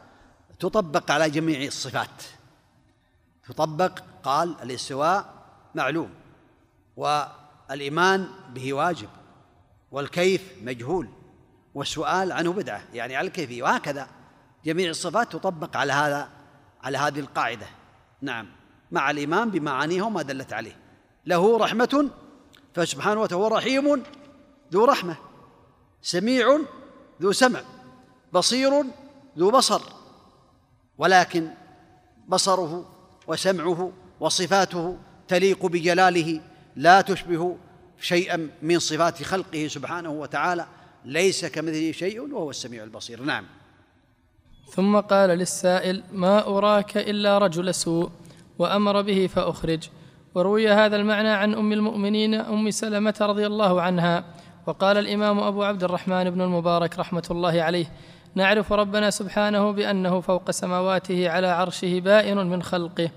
[0.61, 2.23] تطبق على جميع الصفات.
[3.49, 5.25] تطبق قال الاستواء
[5.75, 6.11] معلوم
[6.97, 9.09] والإيمان به واجب
[9.93, 11.09] والكيف مجهول
[11.75, 12.83] والسؤال عنه بدعة.
[12.95, 13.63] يعني على الكيفية.
[13.63, 14.07] وهكذا
[14.65, 16.29] جميع الصفات تطبق على هذا
[16.83, 17.67] على هذه القاعدة.
[18.23, 18.47] نعم.
[18.91, 20.77] مع الإيمان بمعانيه وما دلت عليه.
[21.27, 22.11] له رحمة
[22.75, 24.03] فسبحانه وتعالى رحيم
[24.73, 25.17] ذو رحمة.
[26.03, 26.61] سميع
[27.23, 27.61] ذو سمع.
[28.33, 28.85] بصير
[29.39, 29.83] ذو بصر.
[30.99, 31.51] ولكن
[32.29, 32.91] بصره
[33.27, 34.99] وسمعه وصفاته
[35.29, 36.41] تليق بجلاله
[36.77, 37.57] لا تشبه
[38.01, 40.67] شيئا من صفات خلقه سبحانه وتعالى.
[41.05, 43.23] ليس كمثله شيء وهو السميع البصير.
[43.23, 43.47] نعم.
[44.69, 48.11] ثم قال للسائل ما أراك إلا رجل سوء.
[48.59, 49.89] وأمر به فأخرج.
[50.35, 54.25] وروي هذا المعنى عن أم المؤمنين أم سلمة رضي الله عنها.
[54.67, 57.87] وقال الإمام أبو عبد الرحمن بن المبارك رحمة الله عليه
[58.35, 63.11] نعرف ربنا سبحانه بأنه فوق سماواته على عرشه بائن من خلقه.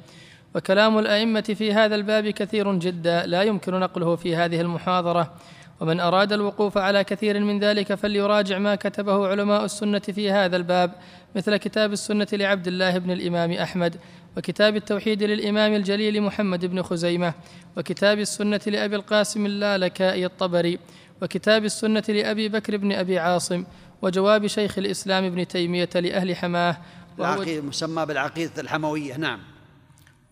[0.56, 5.34] وكلام الأئمة في هذا الباب كثير جدا لا يمكن نقله في هذه المحاضرة.
[5.80, 10.92] ومن أراد الوقوف على كثير من ذلك فليراجع ما كتبه علماء السنة في هذا الباب.
[11.36, 13.96] مثل كتاب السنة لعبد الله بن الإمام أحمد
[14.38, 17.34] وكتاب التوحيد للإمام الجليل محمد بن خزيمة
[17.78, 20.80] وكتاب السنة لأبي القاسم اللالكائي الطبري
[21.22, 23.66] وكتاب السنة لأبي بكر بن أبي عاصم
[24.02, 26.78] وجواب شيخ الإسلام ابن تيمية لأهل حماه.
[27.20, 29.40] العقيدة مسمى بالعقيدة الحموية نعم.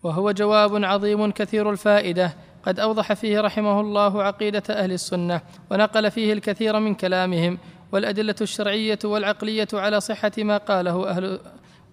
[0.02, 2.32] وهو جواب عظيم كثير الفائدة.
[2.62, 7.58] قد أوضح فيه رحمه الله عقيدة أهل السنة ونقل فيه الكثير من كلامهم.
[7.92, 11.40] والأدلة الشرعية والعقلية على صحة ما قاله أهل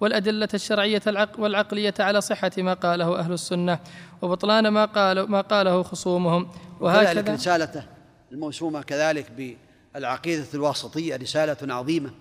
[0.01, 1.01] والأدلة الشرعية
[1.38, 3.79] والعقلية على صحة ما قاله أهل السنة
[4.21, 6.47] وبطلان ما قال ما قاله خصومهم.
[6.79, 7.84] وهكذا رسالته
[8.32, 9.56] الموسومة كذلك
[9.95, 12.12] بالعقيدة الواسطية رسالة عظيمة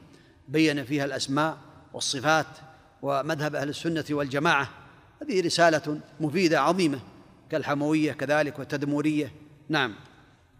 [0.48, 1.56] بين فيها الأسماء
[1.92, 2.46] والصفات
[3.02, 4.68] ومذهب أهل السنة والجماعة.
[5.22, 6.98] هذه رسالة مفيدة عظيمة
[7.50, 9.32] كالحموية كذلك والتدمورية.
[9.68, 9.94] نعم.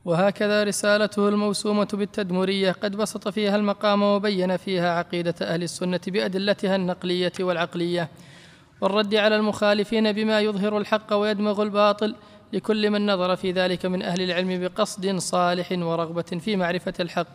[0.05, 7.33] وهكذا رسالته الموسومة بالتدمرية قد بسط فيها المقام وبين فيها عقيدة أهل السنة بأدلتها النقلية
[7.41, 8.09] والعقلية
[8.81, 12.15] والرد على المخالفين بما يظهر الحق ويدمغ الباطل
[12.53, 17.29] لكل من نظر في ذلك من أهل العلم بقصد صالح ورغبة في معرفة الحق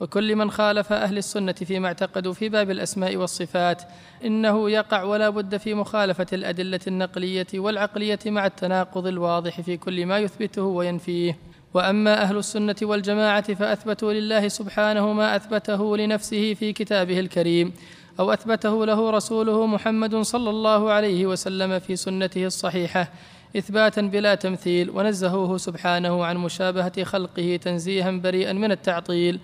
[0.00, 3.82] وكل من خالف أهل السنة فيما اعتقدوا في باب الأسماء والصفات
[4.24, 10.18] إنه يقع ولا بد في مخالفة الأدلة النقلية والعقلية مع التناقض الواضح في كل ما
[10.18, 11.38] يثبته وينفيه.
[11.74, 17.72] وأما أهل السنة والجماعة فأثبتوا لله سبحانه ما أثبته لنفسه في كتابه الكريم
[18.20, 23.08] أو أثبته له رسوله محمد صلى الله عليه وسلم في سنته الصحيحة
[23.56, 29.40] إثباتا بلا تمثيل ونزهوه سبحانه عن مشابهة خلقه تنزيها بريئا من التعطيل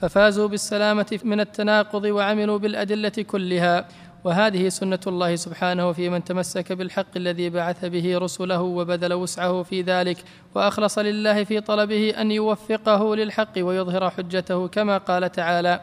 [0.00, 3.88] ففازوا بالسلامة من التناقض وعملوا بالأدلة كلها.
[4.24, 9.82] وهذه سنة الله سبحانه في من تمسك بالحق الذي بعث به رسله وبذل وسعه في
[9.82, 10.18] ذلك
[10.54, 15.80] وأخلص لله في طلبه أن يوفقه للحق ويظهر حجته كما قال تعالى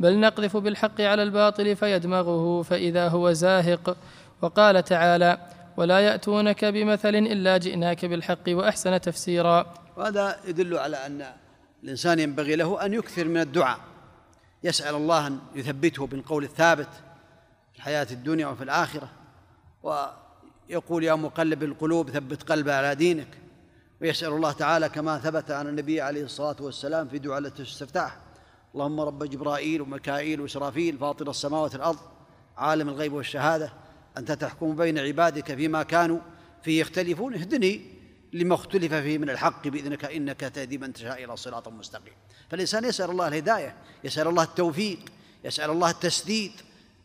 [0.00, 3.96] بل نقذف بالحق على الباطل فيدمغه فإذا هو زاهق.
[4.42, 5.38] وقال تعالى
[5.76, 9.74] ولا يأتونك بمثل إلا جئناك بالحق وأحسن تفسيرا.
[9.96, 11.26] وهذا يدل على أن
[11.84, 13.78] الإنسان ينبغي له أن يكثر من الدعاء
[14.64, 16.88] يسأل الله أن يثبته بالقول الثابت
[17.78, 19.10] في الحياة الدنيا وفي الآخرة.
[19.82, 23.38] ويقول يا مقلب القلوب ثبت قلبي على دينك.
[24.00, 28.16] ويسأل الله تعالى كما ثبت عن النبي عليه الصلاة والسلام في دعاء الاستفتاح
[28.74, 31.98] اللهم رب جبرائيل وميكائيل وإسرافيل فاطر السماوات والأرض
[32.56, 33.72] عالم الغيب والشهادة
[34.18, 36.18] أنت تحكم بين عبادك فيما كانوا
[36.62, 37.34] فيه يختلفون.
[37.34, 37.80] اهدني
[38.32, 42.14] لما اختلف فيه من الحق بإذنك إنك تهدي من تشاء إلى صراط مستقيم.
[42.50, 44.98] فالإنسان يسأل الله الهداية يسأل الله التوفيق
[45.44, 46.52] يسأل الله التسديد.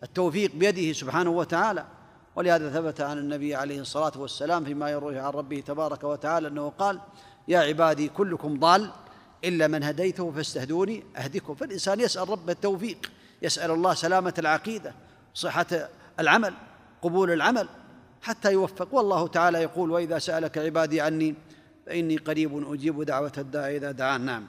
[0.04, 1.86] التوفيق بيده سبحانه وتعالى.
[2.36, 7.00] ولهذا ثبت عن النبي عليه الصلاة والسلام فيما يرويه عن ربه تبارك وتعالى أنه قال
[7.48, 8.92] يا عبادي كلكم ضال
[9.44, 13.12] إلا من هديته فاستهدوني اهدكم فالإنسان يسأل رب التوفيق
[13.42, 14.94] يسأل الله سلامة العقيدة
[15.34, 15.90] صحة
[16.20, 16.54] العمل
[17.02, 17.68] قبول العمل
[18.22, 18.88] حتى يوفق.
[18.92, 21.36] والله تعالى يقول وإذا سألك عبادي عني
[21.86, 24.22] فإني قريب أجيب دعوة الداعي إذا دعان.
[24.22, 24.48] نعم.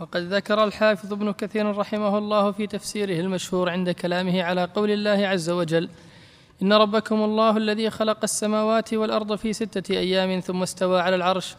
[0.00, 5.26] وقد ذكر الحافظ ابن كثير رحمه الله في تفسيره المشهور عند كلامه على قول الله
[5.26, 5.88] عز وجل
[6.62, 11.56] إن ربكم الله الذي خلق السماوات والأرض في ستة أيام ثم استوى على العرش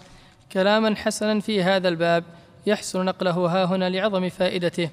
[0.52, 2.24] كلاما حسنا في هذا الباب
[2.66, 4.90] يحسن نقله ها هنا لعظم فائدته.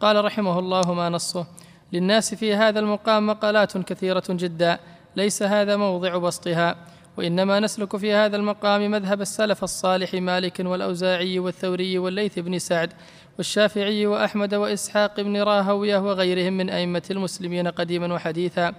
[0.00, 1.46] قال رحمه الله ما نصه
[1.92, 4.78] للناس في هذا المقام مقالات كثيرة جدا
[5.16, 6.76] ليس هذا موضع بسطها
[7.18, 12.92] وإنما نسلك في هذا المقام مذهب السلف الصالح مالك والأوزاعي والثوري والليث بن سعد
[13.38, 18.74] والشافعي وأحمد وإسحاق بن راهوية وغيرهم من أئمة المسلمين قديما وحديثا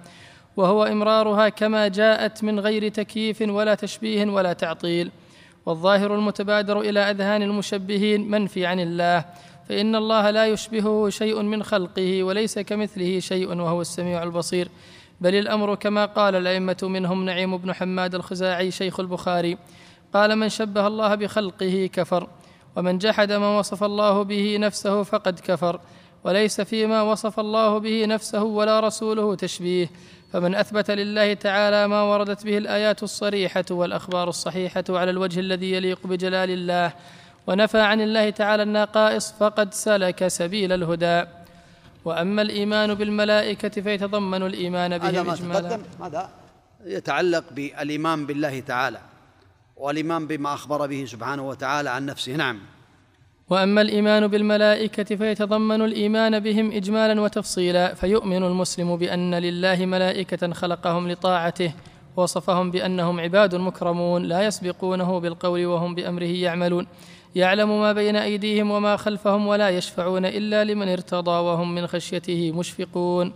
[0.56, 5.10] وهو إمرارها كما جاءت من غير تكييف ولا تشبيه ولا تعطيل
[5.66, 9.24] والظاهر المتبادر إلى أذهان المشبهين منفي عن الله
[9.68, 14.68] فإن الله لا يشبهه شيء من خلقه وليس كمثله شيء وهو السميع البصير.
[15.20, 19.58] بل الأمر كما قال الأئمة منهم نعيم بن حماد الخزاعي شيخ البخاري
[20.14, 22.28] قال من شبه الله بخلقه كفر
[22.76, 25.80] ومن جحد ما وصف الله به نفسه فقد كفر
[26.24, 29.90] وليس فيما وصف الله به نفسه ولا رسوله تشبيه
[30.32, 36.06] فمن أثبت لله تعالى ما وردت به الآيات الصريحة والأخبار الصحيحة على الوجه الذي يليق
[36.06, 36.92] بجلال الله
[37.46, 41.39] ونفى عن الله تعالى النقائص فقد سلك سبيل الهدى.
[42.04, 46.30] وأما الإيمان بالملائكة فيتضمن الإيمان بهم هذا ما تقدم هذا
[46.84, 49.00] يتعلق بالإيمان بالله تعالى
[49.76, 52.36] والإيمان بما أخبر به سبحانه وتعالى عن نفسه.
[52.36, 52.58] نعم.
[53.50, 61.72] وأما الإيمان بالملائكة فيتضمن الإيمان بهم إجمالا وتفصيلا فيؤمن المسلم بأن لله ملائكة خلقهم لطاعته
[62.16, 66.86] وصفهم بأنهم عباد مكرمون لا يسبقونه بالقول وهم بأمره يعملون.
[67.34, 73.32] يعلم ما بين أيديهم وما خلفهم ولا يشفعون إلا لمن ارتضى وهم من خشيته مشفقون.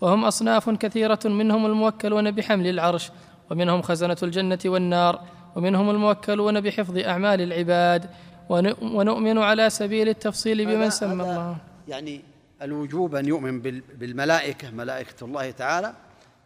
[0.00, 3.10] وهم أصناف كثيرة منهم الموكلون بحمل العرش
[3.50, 5.20] ومنهم خزنة الجنة والنار
[5.56, 8.10] ومنهم الموكلون بحفظ أعمال العباد.
[8.48, 11.56] ون- ونؤمن على سبيل التفصيل بمن سمى الله.
[11.88, 12.20] يعني
[12.62, 15.92] الوجوب أن يؤمن بال- بالملائكة ملائكة الله تعالى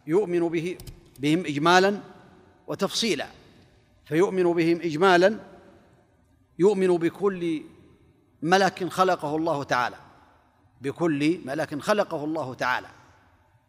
[0.07, 0.77] يؤمن به
[1.19, 1.97] بهم اجمالا
[2.67, 3.25] وتفصيلا.
[4.05, 5.35] فيؤمن بهم اجمالا
[6.59, 7.63] يؤمن بكل
[8.41, 9.95] ملك خلقه الله تعالى.
[10.81, 12.87] بكل ملك خلقه الله تعالى.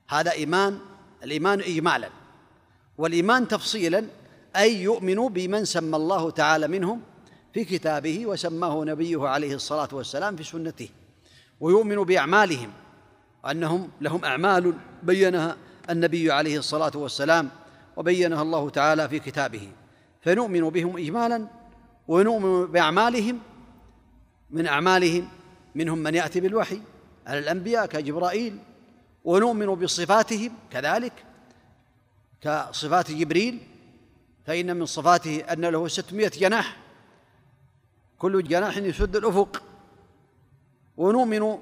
[0.09, 0.79] هذا إيمان
[1.25, 2.09] الإيمان اجمالا.
[2.99, 4.07] والإيمان تفصيلا
[4.57, 7.01] أي يؤمن بمن سمى الله تعالى منهم
[7.55, 10.89] في كتابه وسماه نبيه عليه الصلاة والسلام في سنته.
[11.61, 12.71] ويؤمن بأعمالهم
[13.45, 15.57] وانهم لهم أعمال بينها
[15.91, 17.51] النبي عليه الصلاة والسلام
[17.97, 19.69] وبينها الله تعالى في كتابه.
[20.23, 21.47] فنؤمن بهم اجمالا
[22.09, 23.41] ونؤمن بأعمالهم
[24.51, 25.29] من أعمالهم
[25.75, 26.81] منهم من يأتي بالوحي
[27.27, 28.59] على الأنبياء كجبرائيل
[29.25, 31.25] ونؤمن بصفاتهم كذلك
[32.41, 33.61] كصفات جبريل
[34.47, 36.77] فإن من صفاته أن له ستمائة جناح
[38.19, 39.63] كل جناح يسد الأفق.
[40.97, 41.59] ونؤمن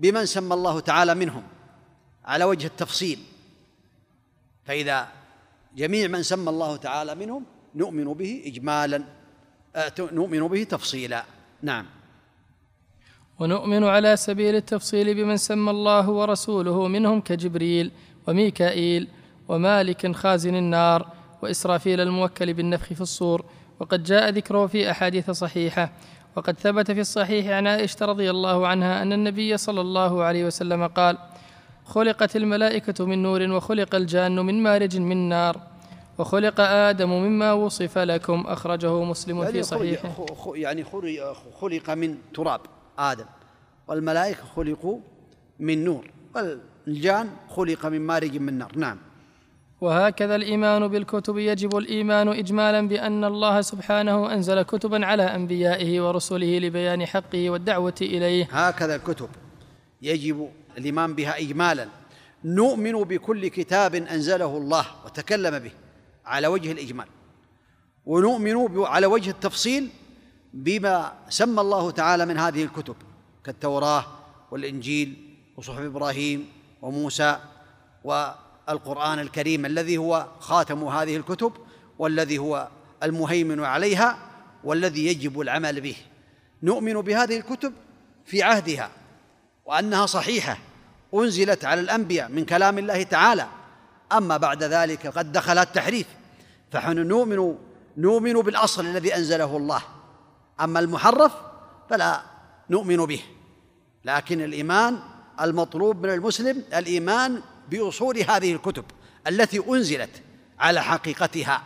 [0.00, 1.42] بمن سمى الله تعالى منهم
[2.24, 3.18] على وجه التفصيل.
[4.64, 5.08] فإذا
[5.76, 9.04] جميع من سمى الله تعالى منهم نؤمن به إجمالا.
[10.00, 11.24] نؤمن به تفصيلا.
[11.62, 11.86] نعم.
[13.38, 17.90] ونؤمن على سبيل التفصيل بمن سمى الله ورسوله منهم كجبريل
[18.26, 19.08] وميكائيل
[19.48, 21.08] ومالك خازن النار
[21.42, 23.44] وإسرافيل الموكل بالنفخ في الصور.
[23.80, 25.92] وقد جاء ذكره في أحاديث صحيحة.
[26.36, 30.86] وقد ثبت في الصحيح عن عائشة رضي الله عنها أن النبي صلى الله عليه وسلم
[30.86, 31.18] قال
[31.84, 35.73] خلقت الملائكة من نور وخلق الجان من مارج من نار.
[36.18, 40.26] وخلق آدم مما وصف لكم أخرجه مسلم يعني في صحيحه.
[40.54, 40.84] يعني
[41.60, 42.60] خلق- من تراب
[42.98, 43.24] آدم.
[43.88, 44.98] والملائكة خلقوا
[45.60, 48.72] من نور والجان خلق من مارج من نار.
[48.76, 48.98] نعم.
[49.80, 57.06] وهكذا الإيمان بالكتب يجب الإيمان اجمالا بأن الله سبحانه أنزل كتبا على أنبيائه ورسله لبيان
[57.06, 58.48] حقه والدعوة إليه.
[58.52, 59.28] هكذا الكتب
[60.02, 60.48] يجب
[60.78, 61.86] الإيمان بها إجمالا.
[62.44, 65.70] نؤمن بكل كتاب أنزله الله وتكلم به.
[66.26, 67.06] على وجه الإجمال.
[68.06, 69.90] ونؤمن على وجه التفصيل
[70.54, 72.96] بما سمى الله تعالى من هذه الكتب
[73.44, 74.04] كالتوراة
[74.50, 76.48] والإنجيل وصحف إبراهيم
[76.82, 77.38] وموسى
[78.04, 81.52] والقرآن الكريم الذي هو خاتم هذه الكتب
[81.98, 82.68] والذي هو
[83.02, 84.18] المهيمن عليها
[84.64, 85.96] والذي يجب العمل به.
[86.62, 87.72] نؤمن بهذه الكتب
[88.24, 88.90] في عهدها
[89.64, 90.58] وأنها صحيحة
[91.14, 93.46] أنزلت على الأنبياء من كلام الله تعالى
[94.14, 96.06] أما بعد ذلك قد دخل التحريف
[96.72, 97.54] فنحن نؤمن
[97.96, 99.82] نؤمن بالأصل الذي أنزله الله.
[100.60, 101.32] أما المحرف
[101.90, 102.22] فلا
[102.70, 103.20] نؤمن به
[104.04, 104.98] لكن الإيمان
[105.40, 108.84] المطلوب من المسلم الإيمان بأصول هذه الكتب
[109.26, 110.22] التي أنزلت
[110.58, 111.62] على حقيقتها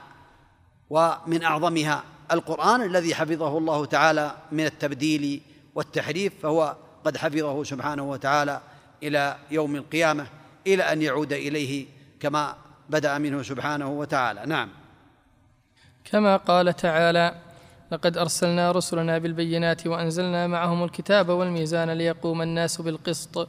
[0.90, 5.42] ومن أعظمها القرآن الذي حفظه الله تعالى من التبديل
[5.74, 8.60] والتحريف فهو قد حفظه سبحانه وتعالى
[9.02, 10.26] إلى يوم القيامة
[10.66, 11.86] إلى أن يعود إليه
[12.20, 12.54] كما
[12.90, 14.42] بدأ منه سبحانه وتعالى.
[14.46, 14.68] نعم.
[16.04, 17.34] كما قال تعالى
[17.92, 23.48] لقد أرسلنا رسلنا بالبينات وأنزلنا معهم الكتاب والميزان ليقوم الناس بالقسط.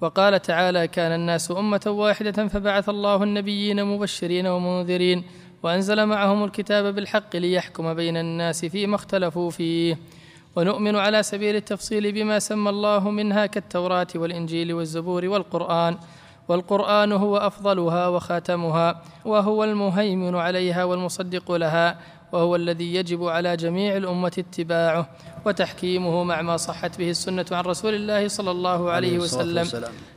[0.00, 5.24] وقال تعالى كان الناس أمة واحدة فبعث الله النبيين مبشرين ومنذرين
[5.62, 9.98] وأنزل معهم الكتاب بالحق ليحكم بين الناس فيما اختلفوا فيه.
[10.56, 15.98] ونؤمن على سبيل التفصيل بما سمى الله منها كالتوراة والإنجيل والزبور والقرآن.
[16.48, 21.98] والقرآن هو أفضلها وخاتمها وهو المهيمن عليها والمصدق لها
[22.32, 25.08] وهو الذي يجب على جميع الأمة اتباعه
[25.46, 29.66] وتحكيمه مع ما صحت به السنة عن رسول الله صلى الله عليه وسلم.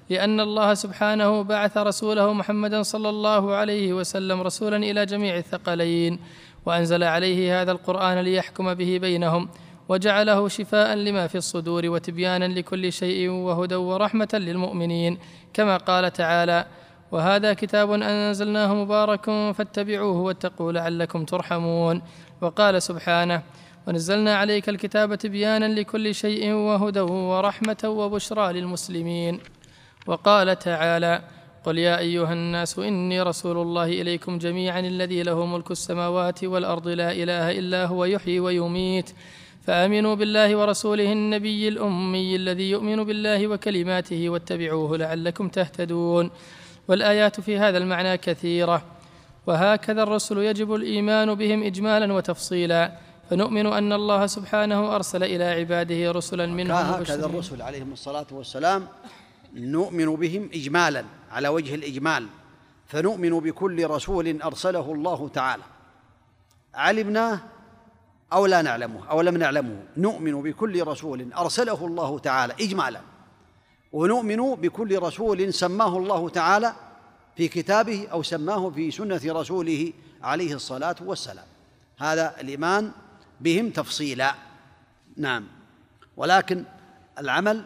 [0.09, 6.19] لأن الله سبحانه بعث رسوله محمدا صلى الله عليه وسلم رسولا إلى جميع الثقلين
[6.65, 9.49] وأنزل عليه هذا القرآن ليحكم به بينهم
[9.89, 15.17] وجعله شفاء لما في الصدور وتبيانا لكل شيء وهدى ورحمة للمؤمنين
[15.53, 16.65] كما قال تعالى
[17.11, 22.01] وهذا كتاب أنزلناه مبارك فاتبعوه واتقوا لعلكم ترحمون
[22.41, 23.43] وقال سبحانه
[23.87, 29.39] ونزلنا عليك الكتاب تبيانا لكل شيء وهدى ورحمة وبشرى للمسلمين
[30.07, 31.21] وقال تعالى
[31.63, 37.11] قل يا أيها الناس إني رسول الله إليكم جميعا الذي له ملك السماوات والأرض لا
[37.11, 39.11] إله إلا هو يحيي ويميت
[39.67, 46.31] فآمنوا بالله ورسوله النبي الأمي الذي يؤمن بالله وكلماته واتبعوه لعلكم تهتدون
[46.87, 48.81] والآيات في هذا المعنى كثيرة
[49.47, 52.91] وهكذا الرسل يجب الإيمان بهم اجمالا وتفصيلا
[53.29, 58.87] فنؤمن أن الله سبحانه أرسل إلى عباده رسلا منهم هكذا الرسل عليهم الصلاة والسلام
[59.53, 62.27] نؤمن بهم اجمالا على وجه الإجمال
[62.87, 65.63] فنؤمن بكل رسول أرسله الله تعالى.
[66.73, 67.39] علمناه
[68.33, 69.83] أو لا نعلمه أو لم نعلمه.
[69.97, 72.53] نؤمن بكل رسول أرسله الله تعالى.
[72.61, 73.01] اجمالا
[73.91, 76.73] ونؤمن بكل رسول سماه الله تعالى
[77.37, 81.45] في كتابه أو سماه في سنة رسوله عليه الصلاة والسلام.
[81.97, 82.91] هذا الإيمان
[83.41, 84.35] بهم تفصيلا.
[85.17, 85.47] نعم.
[86.17, 86.63] ولكن
[87.19, 87.63] العمل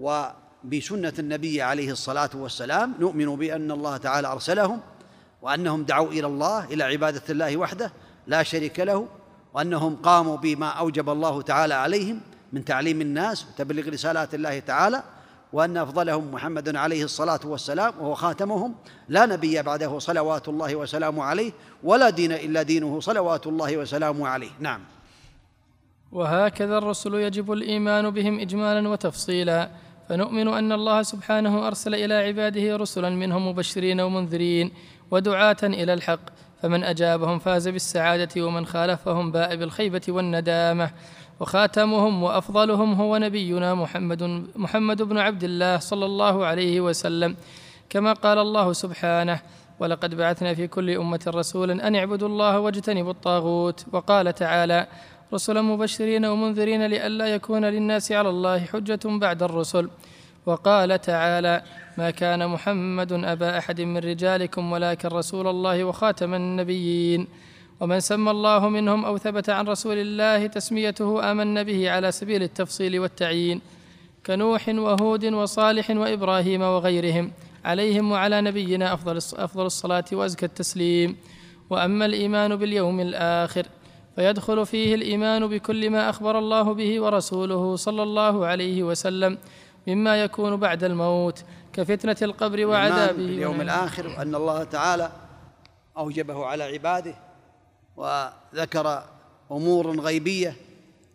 [0.00, 4.80] وبسنة النبي عليه الصلاة والسلام نؤمن بأن الله تعالى أرسلهم
[5.42, 7.92] وأنهم دعوا إلى الله إلى عبادة الله وحده
[8.26, 9.08] لا شريك له.
[9.56, 12.20] وأنهم قاموا بما أوجب الله تعالى عليهم
[12.52, 15.02] من تعليم الناس وتبليغ رسالات الله تعالى
[15.52, 18.74] وأن أفضلهم محمد عليه الصلاة والسلام وهو خاتمهم.
[19.08, 21.52] لا نبي بعده صلوات الله وسلامه عليه
[21.84, 24.50] ولا دين إلا دينه صلوات الله وسلامه عليه.
[24.60, 24.80] نعم.
[26.12, 29.70] وهكذا الرسل يجب الإيمان بهم إجمالا وتفصيلا.
[30.08, 34.72] فنؤمن أن الله سبحانه أرسل إلى عباده رسلا منهم مبشرين ومنذرين
[35.10, 36.20] ودعاة إلى الحق.
[36.62, 40.90] فمن أجابهم فاز بالسعادة ومن خالفهم باء بالخيبة والندامة.
[41.40, 47.36] وخاتمهم وأفضلهم هو نبينا محمد محمد بن عبد الله صلى الله عليه وسلم.
[47.90, 49.40] كما قال الله سبحانه
[49.80, 54.86] ولقد بعثنا في كل أمة رسولا أن اعبدوا الله واجتنبوا الطاغوت وقال تعالى
[55.34, 59.88] رسلا مبشرين ومنذرين لئلا يكون للناس على الله حجة بعد الرسل
[60.46, 61.62] وقال تعالى
[61.98, 67.26] ما كان محمد أبا أحد من رجالكم ولكن رسول الله وخاتم النبيين.
[67.80, 73.00] ومن سمى الله منهم أو ثبت عن رسول الله تسميته آمن به على سبيل التفصيل
[73.00, 73.60] والتعيين.
[74.26, 77.32] كنوح وهود وصالح وإبراهيم وغيرهم
[77.64, 81.16] عليهم وعلى نبينا أفضل أفضل الصلاة وأزكى التسليم.
[81.70, 83.66] وأما الإيمان باليوم الآخر
[84.16, 89.38] فيدخل فيه الإيمان بكل ما أخبر الله به ورسوله صلى الله عليه وسلم
[89.86, 95.12] مما يكون بعد الموت كفتنة القبر وعذابه باليوم الآخر وان الله تعالى
[95.96, 97.14] أوجبه على عباده
[97.96, 99.04] وذكر
[99.52, 100.56] أمور غيبية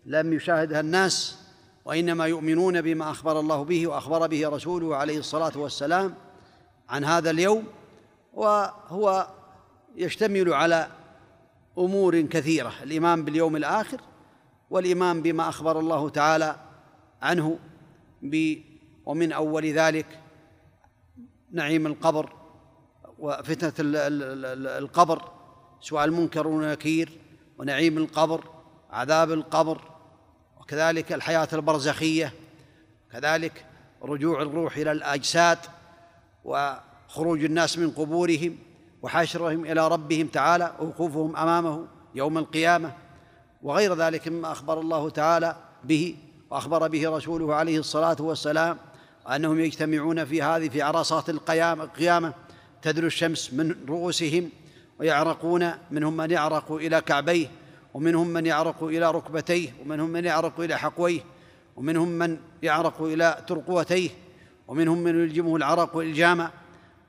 [0.06, 1.38] لم يشاهدها الناس
[1.86, 6.14] وإنما يؤمنون بما أخبر الله به وأخبر به رسوله عليه الصلاة والسلام
[6.90, 7.64] عن هذا اليوم
[8.34, 9.28] وهو
[9.96, 10.88] يشتمل على
[11.78, 14.02] أمور كثيرة الإيمان باليوم الآخر
[14.70, 16.56] والإيمان بما أخبر الله تعالى
[17.22, 17.60] عنه
[19.06, 20.20] ومن أول ذلك
[21.52, 22.34] نعيم القبر
[23.20, 23.74] وفتنة
[24.78, 25.32] القبر
[25.82, 27.10] سؤال منكر ونكير
[27.58, 28.44] ونعيم القبر
[28.92, 29.82] عذاب القبر
[30.62, 32.34] وكذلك الحياة البرزخية
[33.12, 33.66] كذلك
[34.04, 35.58] رجوع الروح إلى الأجساد
[36.46, 38.58] وخروج الناس من قبورهم
[39.02, 42.94] وحشرهم إلى ربهم تعالى ووقوفهم أمامه يوم القيامة
[43.64, 46.16] وغير ذلك مما أخبر الله تعالى به
[46.52, 48.78] وأخبر به رسوله عليه الصلاة والسلام
[49.36, 52.34] أنهم يجتمعون في هذه في عرصات القيامة
[52.82, 54.50] تدنو الشمس من رؤوسهم
[55.00, 57.48] ويعرقون منهم من يعرق إلى كعبيه
[57.94, 61.22] ومنهم من يعرق إلى ركبتيه ومنهم من يعرق إلى حقويه
[61.76, 64.10] ومنهم من يعرق إلى ترقوتيه
[64.68, 66.52] ومنهم من يلجمه العرق إلجاما.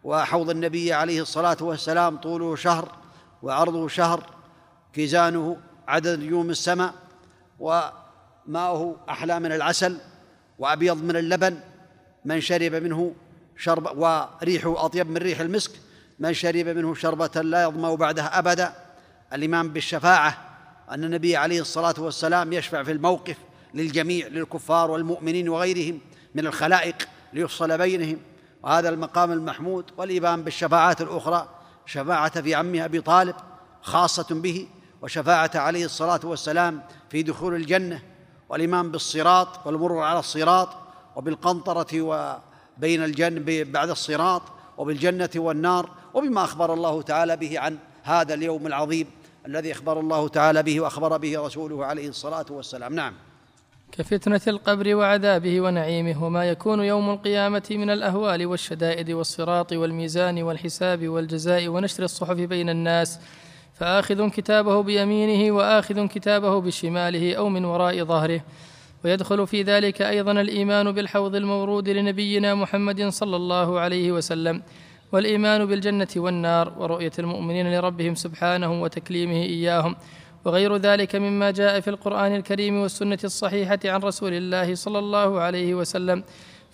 [0.04, 2.92] وحوض النبي عليه الصلاة والسلام طوله شهر
[3.42, 4.26] وعرضه شهر
[4.92, 5.56] كيزانه
[5.88, 6.94] عدد نجوم السماء
[8.48, 9.98] وماؤه أحلى من العسل
[10.58, 11.60] وأبيض من اللبن.
[12.24, 13.14] من شرب منه
[13.56, 15.70] شرب وريحه أطيب من ريح المسك.
[16.18, 18.72] من شرب منه شربة لا يظمأ بعدها أبدا.
[19.32, 20.38] الإيمان بالشفاعة
[20.90, 23.36] أن النبي عليه الصلاة والسلام يشفع في الموقف
[23.74, 26.00] للجميع للكفار والمؤمنين وغيرهم
[26.34, 26.96] من الخلائق
[27.32, 28.18] ليفصل بينهم.
[28.62, 31.48] وهذا المقام المحمود والإيمان بالشفاعات الأخرى
[31.86, 33.34] شفاعة في عمه أبي طالب
[33.82, 34.68] خاصة به
[35.02, 38.02] وشفاعته عليه الصلاة والسلام في دخول الجنة.
[38.52, 40.68] والإيمان بالصراط والمرور على الصراط
[41.16, 44.42] وبالقنطرة وبين الجنب بعد الصراط
[44.78, 49.06] وبالجنة والنار وبما أخبر الله تعالى به عن هذا اليوم العظيم
[49.46, 52.94] الذي أخبر الله تعالى به وأخبر به رسوله عليه الصلاة والسلام.
[52.94, 53.14] نعم.
[53.92, 61.68] كفتنة القبر وعذابه ونعيمه وما يكون يوم القيامة من الأهوال والشدائد والصراط والميزان والحساب والجزاء
[61.68, 63.18] ونشر الصحف بين الناس
[63.82, 68.40] فآخذ كتابه بيمينه وآخذ كتابه بشماله أو من وراء ظهره.
[69.04, 74.62] ويدخل في ذلك أيضا الإيمان بالحوض المورود لنبينا محمد صلى الله عليه وسلم
[75.12, 79.96] والإيمان بالجنة والنار ورؤية المؤمنين لربهم سبحانه وتكليمه إياهم.
[80.44, 85.74] وغير ذلك مما جاء في القرآن الكريم والسنة الصحيحة عن رسول الله صلى الله عليه
[85.74, 86.24] وسلم.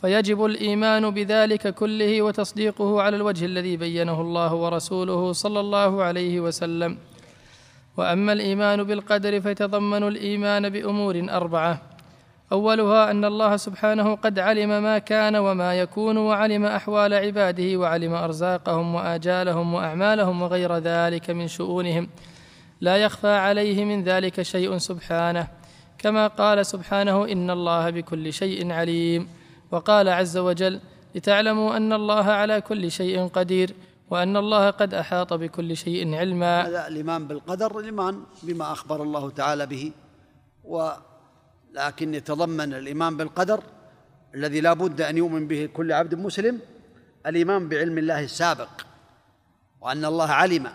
[0.01, 6.99] فيجب الإيمان بذلك كله وتصديقه على الوجه الذي بينه الله ورسوله صلى الله عليه وسلم.
[7.96, 11.82] وأما الإيمان بالقدر فيتضمن الإيمان بأمور أربعة.
[12.53, 18.94] أولها أن الله سبحانه قد علم ما كان وما يكون وعلم أحوال عباده وعلم أرزاقهم
[18.94, 22.09] وآجالهم وأعمالهم وغير ذلك من شؤونهم.
[22.80, 25.49] لا يخفى عليه من ذلك شيء سبحانه
[25.99, 29.38] كما قال سبحانه إن الله بكل شيء عليم.
[29.70, 30.80] وقال عز وجل
[31.14, 33.74] لتعلموا أن الله على كل شيء قدير
[34.10, 36.66] وأن الله قد أحاط بكل شيء علما.
[36.66, 39.92] هذا الإيمان بالقدر الإيمان بما أخبر الله تعالى به.
[40.64, 43.62] ولكن يتضمن الإيمان بالقدر
[44.34, 46.60] الذي لا بد أن يؤمن به كل عبد مسلم
[47.26, 48.68] الإيمان بعلم الله السابق
[49.80, 50.66] وأن الله علم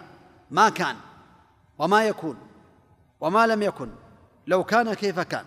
[0.51, 0.95] ما كان
[1.77, 2.37] وما يكون
[3.21, 3.89] وما لم يكن
[4.47, 5.45] لو كان كيف كان.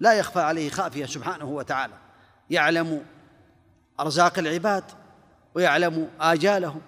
[0.00, 1.94] لا يخفى عليه خافية سبحانه وتعالى.
[2.52, 3.04] يعلم
[4.00, 4.84] أرزاق العباد
[5.54, 6.80] ويعلم آجالهم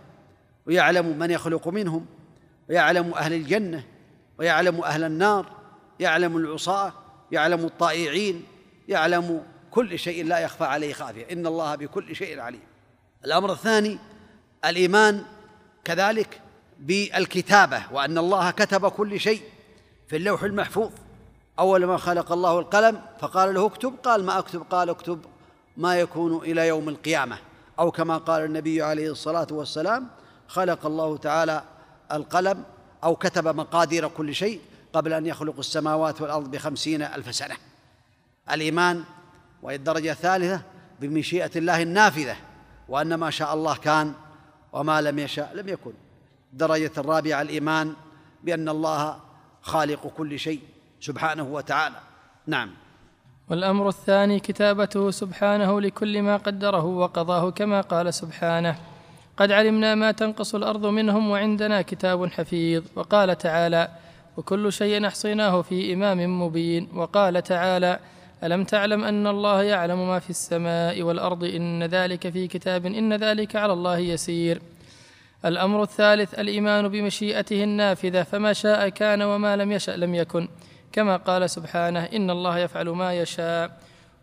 [0.67, 2.07] ويعلم من يخلق منهم
[2.69, 3.85] ويعلم أهل الجنة
[4.39, 5.47] ويعلم أهل النار
[6.01, 6.93] يعلم العصاة
[7.33, 8.45] يعلم الطائعين
[8.89, 11.33] يعلم كل شيء لا يخفى عليه خافية.
[11.33, 12.63] إن الله بكل شيء عليم.
[13.25, 13.99] الأمر الثاني
[14.65, 15.25] الإيمان
[15.85, 16.41] كذلك
[16.79, 19.43] بالكتابة وأن الله كتب كل شيء
[20.09, 20.91] في اللوح المحفوظ.
[21.59, 25.21] أول ما خلق الله القلم فقال له اكتب قال ما أكتب؟ قال اكتب
[25.77, 27.39] ما يكون إلى يوم القيامة.
[27.79, 30.07] أو كما قال النبي عليه الصلاة والسلام
[30.49, 31.63] خلق الله تعالى
[32.13, 32.65] القلم
[33.05, 34.61] أو كتب مقادير كل شيء
[34.93, 37.57] قبل أن يخلق السماوات والأرض بخمسين ألف سنة.
[38.51, 39.05] الإيمان
[39.63, 40.63] وهي الدرجة الثالثة
[41.01, 42.37] بمشيئة الله النافذة
[42.89, 44.13] وأن ما شاء الله كان
[44.73, 45.93] وما لم يشاء لم يكن.
[46.53, 47.95] الدرجة الرابعة الإيمان
[48.43, 49.21] بأن الله
[49.63, 50.61] خالق كل شيء
[51.01, 51.97] سبحانه وتعالى.
[52.47, 52.71] نعم.
[53.51, 58.77] والأمر الثاني كتابته سبحانه لكل ما قدره وقضاه كما قال سبحانه.
[59.37, 62.83] قد علمنا ما تنقص الأرض منهم وعندنا كتاب حفيظ.
[62.97, 63.89] وقال تعالى
[64.37, 67.99] وكل شيء أحصيناه في إمام مبين وقال تعالى
[68.45, 73.57] ألم تعلم أن الله يعلم ما في السماء والأرض؟ إن ذلك في كتاب إن ذلك
[73.57, 74.63] على الله يسير
[75.45, 80.49] الأمر الثالث الإيمان بمشيئته النافذة فما شاء كان وما لم يشأ لم يكن.
[80.95, 83.71] كما قال سبحانه إن الله يفعل ما يشاء.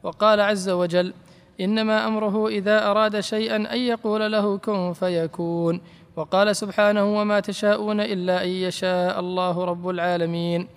[0.04, 1.14] وقال عز وجل
[1.60, 5.82] إنما أمره إذا أراد شيئا أن يقول له كن فيكون.
[6.16, 10.68] وقال سبحانه وما تشاءون إلا أن يشاء الله رب العالمين.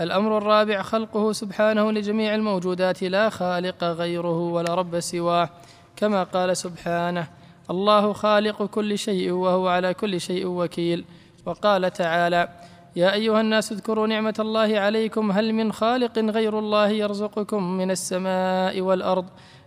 [0.00, 5.48] الأمر الرابع خلقه سبحانه لجميع الموجودات لا خالق غيره ولا رب سواه
[5.96, 7.28] كما قال سبحانه
[7.70, 11.04] الله خالق كل شيء وهو على كل شيء وكيل.
[11.46, 12.48] وقال تعالى
[12.96, 15.32] يا أيها الناس اذكروا نعمة الله عليكم.
[15.32, 19.24] هل من خالق غير الله يرزقكم من السماء والأرض؟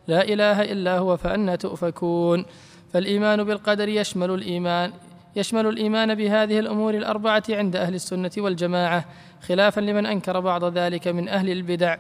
[0.08, 2.46] لا إله إلا هو فانى تؤفكون.
[2.94, 4.94] فالإيمان بالقدر يشمل الإيمان
[5.36, 9.06] يشمل الإيمان بهذه الأمور الأربعة عند أهل السنة والجماعة
[9.48, 11.98] خلافا لمن أنكر بعض ذلك من أهل البدع.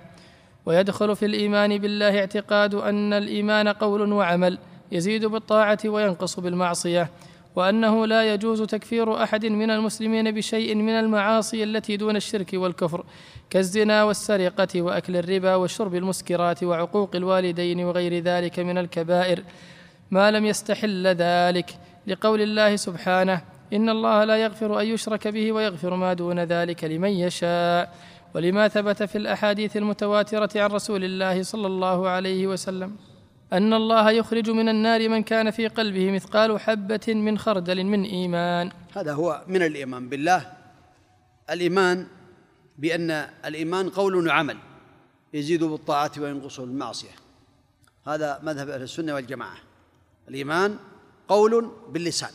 [0.65, 4.57] ويدخل في الإيمان بالله اعتقاد أن الإيمان قول وعمل
[4.91, 7.09] يزيد بالطاعة وينقص بالمعصية.
[7.57, 13.05] وأنه لا يجوز تكفير أحد من المسلمين بشيء من المعاصي التي دون الشرك والكفر
[13.49, 19.43] كالزنا والسرقة وأكل الربا وشرب المسكرات وعقوق الوالدين وغير ذلك من الكبائر.
[20.11, 21.69] ما لم يستحل ذلك.
[22.07, 23.41] لقول الله سبحانه
[23.73, 27.93] إن الله لا يغفر أن يشرك به ويغفر ما دون ذلك لمن يشاء.
[28.35, 33.06] ولما ثبت في الأحاديث المتواترة عن رسول الله صلى الله عليه وسلم.
[33.53, 38.71] أن الله يخرج من النار من كان في قلبه مثقال حبة من خردل من إيمان.
[38.95, 40.53] هذا هو من الإيمان بالله.
[41.49, 42.07] الإيمان
[42.77, 43.11] بأن
[43.45, 44.57] الإيمان قول وعمل
[45.33, 47.15] يزيد بالطاعة وينقص بالمعصيه
[48.07, 49.57] هذا مذهب أهل السنة والجماعة.
[50.27, 50.77] الإيمان
[51.27, 52.31] قول باللسان.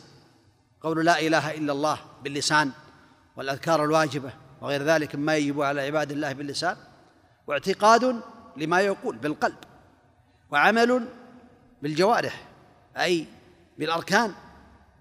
[0.81, 2.71] قول لا إله إلا الله باللسان
[3.35, 6.77] والأذكار الواجبة وغير ذلك مما يجب على عباد الله باللسان
[7.47, 8.21] واعتقاد
[8.57, 9.55] لما يقول بالقلب.
[10.53, 11.07] وعمل
[11.81, 12.43] بالجوارح
[12.97, 13.25] أي
[13.77, 14.33] بالأركان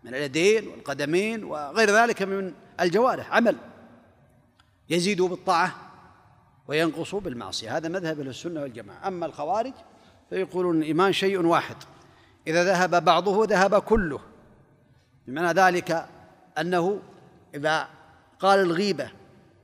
[0.05, 3.57] من اليدين والقدمين وغير ذلك من الجوارح عمل.
[4.91, 5.75] يزيد بالطاعة
[6.69, 9.09] وينقص بالمعصية هذا مذهب أهل السنة والجماعة.
[9.09, 9.73] أما الخوارج
[10.31, 11.77] فيقولون الإيمان شيء واحد
[12.47, 14.21] إذا ذهب بعضه ذهب كله.
[15.27, 16.07] بمعنى ذلك
[16.59, 17.01] أنه
[17.55, 17.89] إذا
[18.41, 19.11] قال الغيبة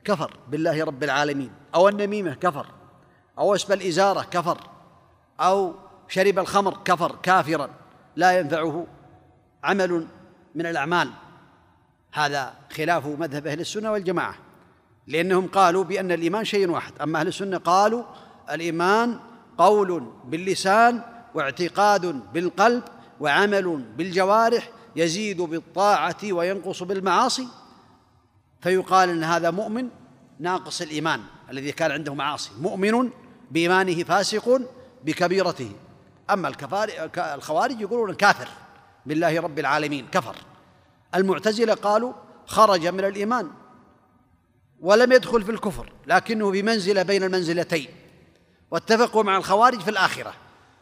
[0.03, 2.65] كفر بالله رب العالمين أو النميمة كفر
[3.37, 4.78] أو اسب الإزارة كفر.
[5.39, 5.75] أو
[6.07, 7.69] شرب الخمر كفر كافرا
[8.15, 8.87] لا ينفعه
[9.63, 10.07] عمل
[10.55, 11.09] من الأعمال.
[12.11, 14.35] هذا خلاف مذهب أهل السنة والجماعة
[15.07, 16.93] لأنهم قالوا بأن الإيمان شيء واحد.
[17.01, 18.03] أما أهل السنة قالوا
[18.51, 19.19] الإيمان
[19.57, 21.01] قول باللسان
[21.35, 22.83] واعتقاد بالقلب
[23.19, 27.47] وعمل بالجوارح يزيد بالطاعة وينقص بالمعاصي.
[28.61, 29.89] فيقال إن هذا مؤمن
[30.39, 32.51] ناقص الإيمان الذي كان عنده معاصي.
[32.61, 33.09] مؤمن
[33.51, 34.61] بإيمانه فاسق
[35.03, 35.71] بكبيرته.
[36.29, 36.53] أما
[37.17, 38.47] الخوارج يقولون كافر
[39.05, 40.35] بالله رب العالمين كفر.
[41.15, 42.13] المعتزلة قالوا
[42.45, 43.51] خرج من الإيمان
[44.79, 47.87] ولم يدخل في الكفر لكنه بمنزلة بين المنزلتين.
[48.71, 50.33] واتفقوا مع الخوارج في الآخرة.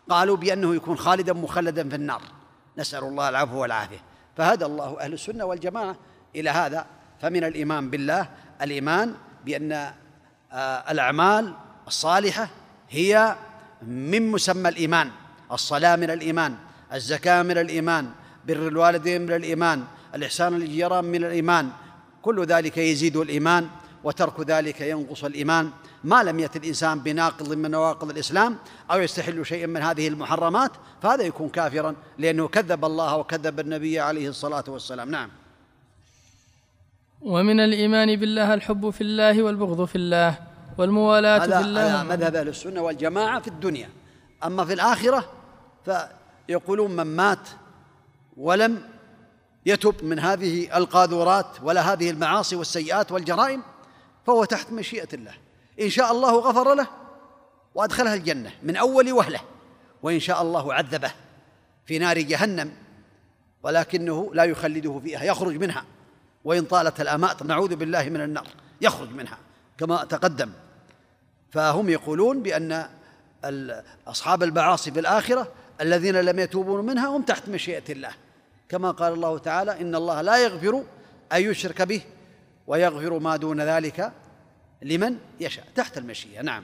[0.10, 2.22] قالوا بأنه يكون خالدا مخلدا في النار.
[2.78, 4.04] نسأل الله العفو والعافية.
[4.38, 5.96] فهدى الله أهل السنة والجماعة
[6.36, 6.86] إلى هذا.
[7.22, 8.30] فمن الإيمان بالله
[8.62, 9.16] الإيمان
[9.46, 9.72] بأن
[10.52, 11.54] آه، الأعمال
[11.88, 12.50] الصالحة
[12.90, 13.36] هي
[13.82, 15.12] من مسمى الإيمان
[15.52, 16.56] الصلاة من الإيمان
[16.94, 18.10] الزكاة من الإيمان
[18.48, 19.84] بر الوالدين من الإيمان
[20.16, 21.70] الإحسان للجيران من الإيمان
[22.22, 23.68] كل ذلك يزيد الإيمان
[24.04, 25.72] وترك ذلك ينقص الإيمان.
[26.04, 28.58] ما لم يأتي الإنسان بناقض من نواقض الإسلام
[28.92, 30.72] أو يستحل شيئا من هذه المحرمات
[31.02, 35.12] فهذا يكون كافرا لأنه كذب الله وكذب النبي عليه الصلاة والسلام.
[35.12, 35.30] نعم.
[37.22, 40.38] ومن الإيمان بالله الحب في الله والبغض في الله.
[40.78, 43.90] والموالاة في الله هذا مذهب أهل السنة والجماعة في الدنيا.
[44.44, 45.32] أما في الآخرة
[45.86, 47.50] فيقولون من مات
[48.38, 48.82] ولم
[49.66, 53.64] يتب من هذه القاذورات ولا هذه المعاصي والسيئات والجرائم
[54.28, 55.34] فهو تحت مشيئة الله.
[55.82, 56.88] إن شاء الله غفر له
[57.76, 59.40] وأدخله الجنة من أول وهلة
[60.04, 61.12] وإن شاء الله عذبه
[61.86, 62.72] في نار جهنم
[63.64, 65.84] ولكنه لا يخلده فيها يخرج منها.
[66.44, 68.48] وإن طالت الأمات نعوذ بالله من النار
[68.82, 69.38] يخرج منها
[69.78, 70.52] كما تقدم.
[71.52, 72.86] فهم يقولون بأن
[74.08, 78.12] أصحاب المعاصي في الآخرة الذين لم يتوبوا منها هم تحت مشيئة الله.
[78.70, 80.84] كما قال الله تعالى إن الله لا يغفر
[81.34, 82.02] أن يشرك به
[82.68, 84.12] ويغفر ما دون ذلك
[84.82, 85.66] لمن يشاء.
[85.76, 86.64] تحت المشيئة نعم.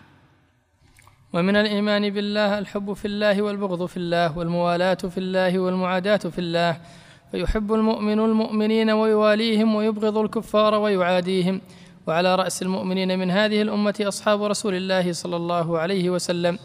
[1.33, 6.77] ومن الإيمان بالله الحب في الله والبغض في الله والموالاة في الله والمعاداة في الله
[7.31, 11.61] فيحب المؤمن المؤمنين ويواليهم ويبغض الكفار ويعاديهم.
[12.07, 16.59] وعلى رأس المؤمنين من هذه الأمة أصحاب رسول الله صلى الله عليه وسلم.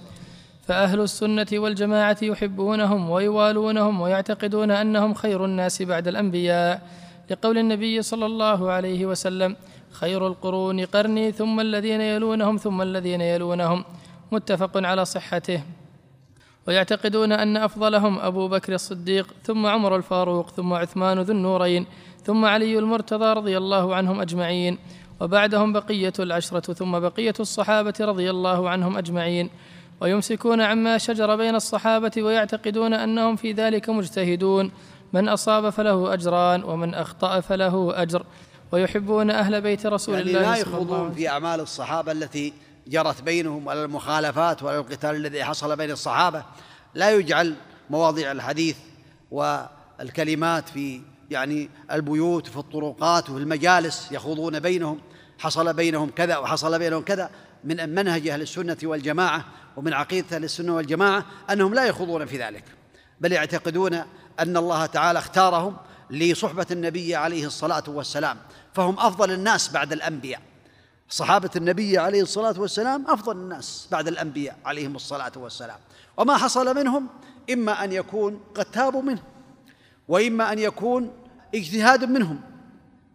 [0.62, 6.82] فأهل السنة والجماعة يحبونهم ويوالونهم ويعتقدون أنهم خير الناس بعد الأنبياء.
[7.30, 9.56] لقول النبي صلى الله عليه وسلم
[9.90, 13.84] خير القرون قرني ثم الذين يلونهم ثم الذين يلونهم.
[14.32, 15.62] متفق على صحته.
[16.66, 21.86] ويعتقدون أن أفضلهم أبو بكر الصديق ثم عمر الفاروق ثم عثمان ذو النورين
[22.24, 24.78] ثم علي المرتضى رضي الله عنهم أجمعين.
[25.20, 29.50] وبعدهم بقية العشرة ثم بقية الصحابة رضي الله عنهم أجمعين.
[30.00, 34.70] ويمسكون عما شجر بين الصحابة ويعتقدون أنهم في ذلك مجتهدون.
[35.12, 38.24] من أصاب فله أجران ومن أخطأ فله أجر.
[38.72, 42.52] ويحبون أهل بيت رسول يعني الله لا يخوضون في أعمال الصحابة التي
[42.86, 46.44] جرت بينهم ولا المخالفات ولا القتال الذي حصل بين الصحابة.
[46.94, 47.54] لا يجعل
[47.90, 48.76] مواضيع الحديث
[49.30, 51.00] والكلمات في
[51.30, 55.00] يعني البيوت وفي الطرقات وفي المجالس يخوضون بينهم
[55.38, 57.30] حصل بينهم كذا وحصل بينهم كذا
[57.64, 59.44] من منهج أهل السنة والجماعة
[59.76, 62.64] ومن عقيدة أهل السنة والجماعة أنهم لا يخوضون في ذلك
[63.20, 63.94] بل يعتقدون
[64.40, 65.76] أن الله تعالى اختارهم
[66.10, 68.38] لصحبة النبي عليه الصلاة والسلام
[68.74, 70.40] فهم أفضل الناس بعد الأنبياء.
[71.08, 75.78] صحابة النبي عليه الصلاة والسلام أفضل الناس بعد الأنبياء عليهم الصلاة والسلام
[76.16, 77.06] وما حصل منهم
[77.52, 79.22] إما أن يكون قد تابوا منه.
[80.08, 81.10] وإما أن يكون
[81.54, 82.40] اجتهاد منهم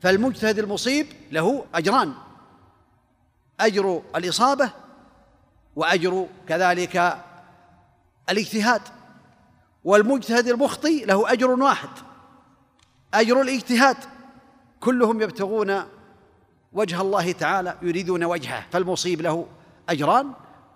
[0.02, 2.14] فالمجتهد المصيب له أجران.
[3.60, 4.70] أجر الإصابة
[5.76, 7.18] وأجر كذلك
[8.30, 8.82] الاجتهاد
[9.84, 11.90] والمجتهد المخطي له أجر واحد
[13.14, 13.98] أجر الاجتهاد.
[14.84, 15.84] كلهم يبتغون
[16.74, 19.46] وجه الله تعالى يريدون وجهه فالمصيب له
[19.90, 20.32] أجران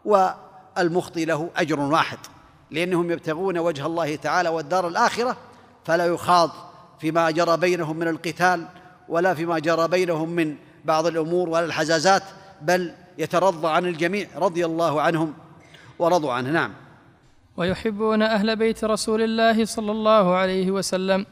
[0.05, 2.17] والمخطي له أجر واحد
[2.71, 5.37] لأنهم يبتغون وجه الله تعالى والدار الآخرة
[5.87, 6.51] فلا يخاض
[6.99, 8.65] فيما جرى بينهم من القتال
[9.09, 12.23] ولا فيما جرى بينهم من بعض الأمور ولا الحزازات
[12.61, 15.33] بل يترضى عن الجميع رضي الله عنهم
[15.99, 16.51] ورضوا عنه.
[16.51, 16.71] نعم.
[17.57, 21.25] ويحبون أهل بيت رسول الله صلى الله عليه وسلم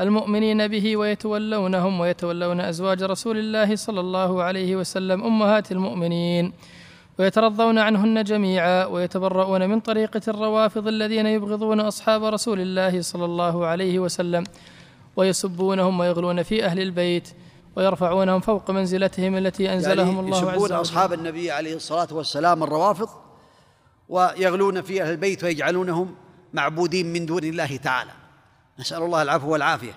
[0.00, 6.52] المؤمنين به ويتولونهم ويتولون أزواج رسول الله صلى الله عليه وسلم أمهات المؤمنين.
[7.18, 13.98] ويترضون عنهن جميعا ويتبرؤون من طريقة الروافض الذين يبغضون أصحاب رسول الله صلى الله عليه
[13.98, 14.44] وسلم
[15.16, 17.28] ويسبونهم ويغلون في أهل البيت
[17.76, 22.62] ويرفعونهم فوق منزلتهم التي أنزلهم يعني الله عز يسبون وجل أصحاب النبي عليه الصلاة والسلام
[22.62, 23.08] الروافض
[24.08, 26.14] ويغلون في أهل البيت ويجعلونهم
[26.52, 28.10] معبودين من دون الله تعالى.
[28.78, 29.94] نسأل الله العفو والعافية.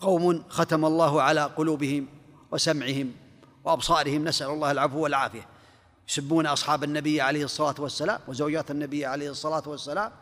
[0.00, 2.06] قوم ختم الله على قلوبهم
[2.52, 3.12] وسمعهم
[3.64, 4.24] وأبصارهم.
[4.24, 5.49] نسأل الله العفو والعافية.
[6.10, 10.12] يسبون أصحاب النبي عليه الصلاة والسلام وزوجات النبي عليه الصلاة والسلام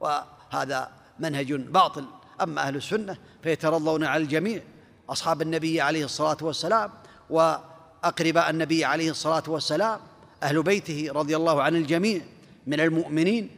[0.00, 2.04] وهذا منهج باطل.
[2.42, 4.62] أما أهل السنة فيترضون على الجميع
[5.08, 6.90] أصحاب النبي عليه الصلاة والسلام
[7.30, 10.00] وأقرباء النبي عليه الصلاة والسلام
[10.42, 12.20] أهل بيته رضي الله عن الجميع
[12.66, 13.50] من المؤمنين.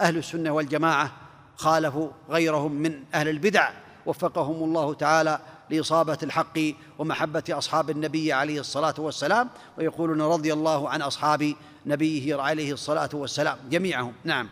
[0.00, 1.12] أهل السنة والجماعة
[1.56, 3.70] خالفوا غيرهم من أهل البدع.
[4.06, 5.40] وفقهم الله تعالى
[5.70, 6.58] لإصابة الحق
[6.98, 9.48] ومحبة أصحاب النبي عليه الصلاة والسلام
[9.78, 11.54] ويقولون رضي الله عن أصحاب
[11.86, 14.12] نبيه عليه الصلاة والسلام جميعهم.
[14.24, 14.48] نعم.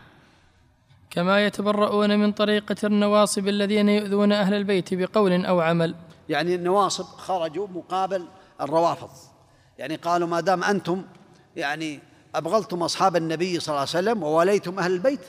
[1.09, 5.95] كما يتبرؤون من طريقة النواصب الذين يؤذون أهل البيت بقول أو عمل.
[6.29, 8.27] يعني النواصب خرجوا مقابل
[8.61, 9.09] الروافض.
[9.77, 11.03] يعني قالوا ما دام أنتم
[11.55, 11.99] يعني
[12.35, 15.21] أبغضتم أصحاب النبي صلى الله عليه وسلم ووليتم أهل البيت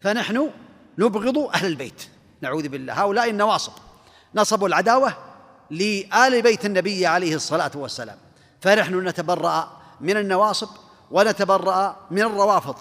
[0.00, 0.50] فنحن
[0.98, 2.08] نبغض أهل البيت.
[2.40, 3.02] نعوذ بالله.
[3.02, 3.72] هؤلاء النواصب.
[4.34, 5.14] نصبوا العداوة
[5.70, 8.16] لآل بيت النبي عليه الصلاة والسلام.
[8.60, 9.68] فنحن نتبرأ
[10.00, 10.68] من النواصب
[11.10, 12.76] ونتبرأ من الروافض.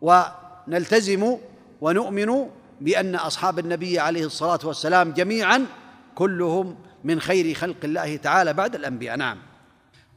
[0.00, 1.36] ونلتزم
[1.80, 2.48] ونؤمن
[2.80, 5.66] بأن أصحاب النبي عليه الصلاة والسلام جميعا
[6.14, 9.16] كلهم من خير خلق الله تعالى بعد الأنبياء.
[9.16, 9.38] نعم.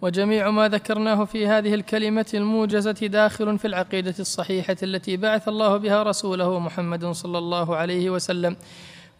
[0.02, 6.04] وجميع ما ذكرناه في هذه الكلمة الموجزة داخل في العقيدة الصحيحة التي بعث الله بها
[6.04, 8.56] رسوله محمد صلى الله عليه وسلم.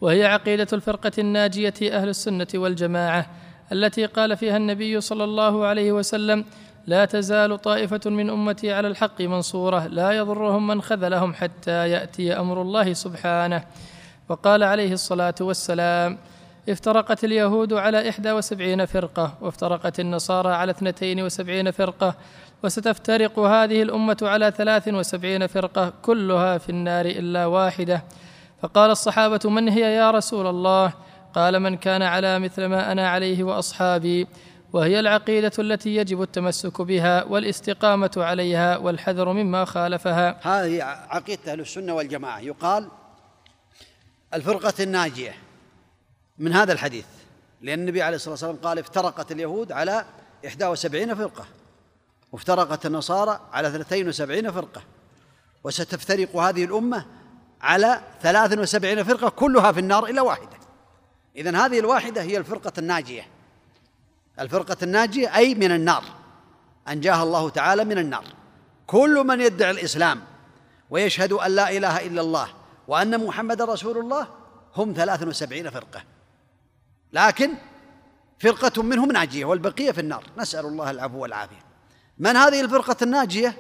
[0.02, 3.26] وهي عقيدة الفرقة الناجية أهل السنة والجماعة
[3.72, 6.46] التي قال فيها النبي صلى الله عليه وسلم
[6.88, 12.62] لا تزال طائفة من أمتي على الحق منصورة لا يضرهم من خذلهم حتى يأتي أمر
[12.62, 13.64] الله سبحانه.
[14.30, 16.18] وقال عليه الصلاة والسلام
[16.70, 22.16] افترقت اليهود على إحدى وسبعين فرقة وافترقت النصارى على اثنتين وسبعين فرقة
[22.64, 28.04] وستفترق هذه الأمة على ثلاث وسبعين فرقة كلها في النار إلا واحدة.
[28.62, 30.94] فقال الصحابة من هي يا رسول الله؟
[31.34, 34.28] قال من كان على مثل ما أنا عليه وأصحابي
[34.74, 40.40] وهي العقيدة التي يجب التمسك بها والاستقامة عليها والحذر مما خالفها.
[40.42, 42.40] هذه عقيدة أهل السنة والجماعة.
[42.40, 42.88] يقال
[44.34, 45.36] الفرقة الناجية
[46.38, 47.06] من هذا الحديث
[47.62, 50.06] لأن النبي عليه الصلاة والسلام قال افترقت اليهود على
[50.48, 51.46] إحدى وسبعين فرقة
[52.32, 54.82] وافترقت النصارى على اثنتين وسبعين فرقة
[55.64, 57.06] وستفترق هذه الأمة
[57.62, 60.58] على ثلاث وسبعين فرقة كلها في النار إلا واحدة.
[61.36, 63.28] إذن هذه الواحدة هي الفرقة الناجية.
[64.40, 66.04] الفرقة الناجية أي من النار.
[66.88, 68.24] أنجاها الله تعالى من النار.
[68.88, 70.22] كل من يدعي الإسلام
[70.90, 72.48] ويشهد أن لا إله إلا الله
[72.88, 74.28] وأن محمد رسول الله
[74.76, 76.04] هم ثلاث وسبعين فرقة.
[77.14, 77.52] لكن
[78.40, 80.24] فرقة منهم ناجية والبقية في النار.
[80.38, 81.66] نسأل الله العفو والعافية.
[82.18, 83.58] من هذه الفرقة الناجية؟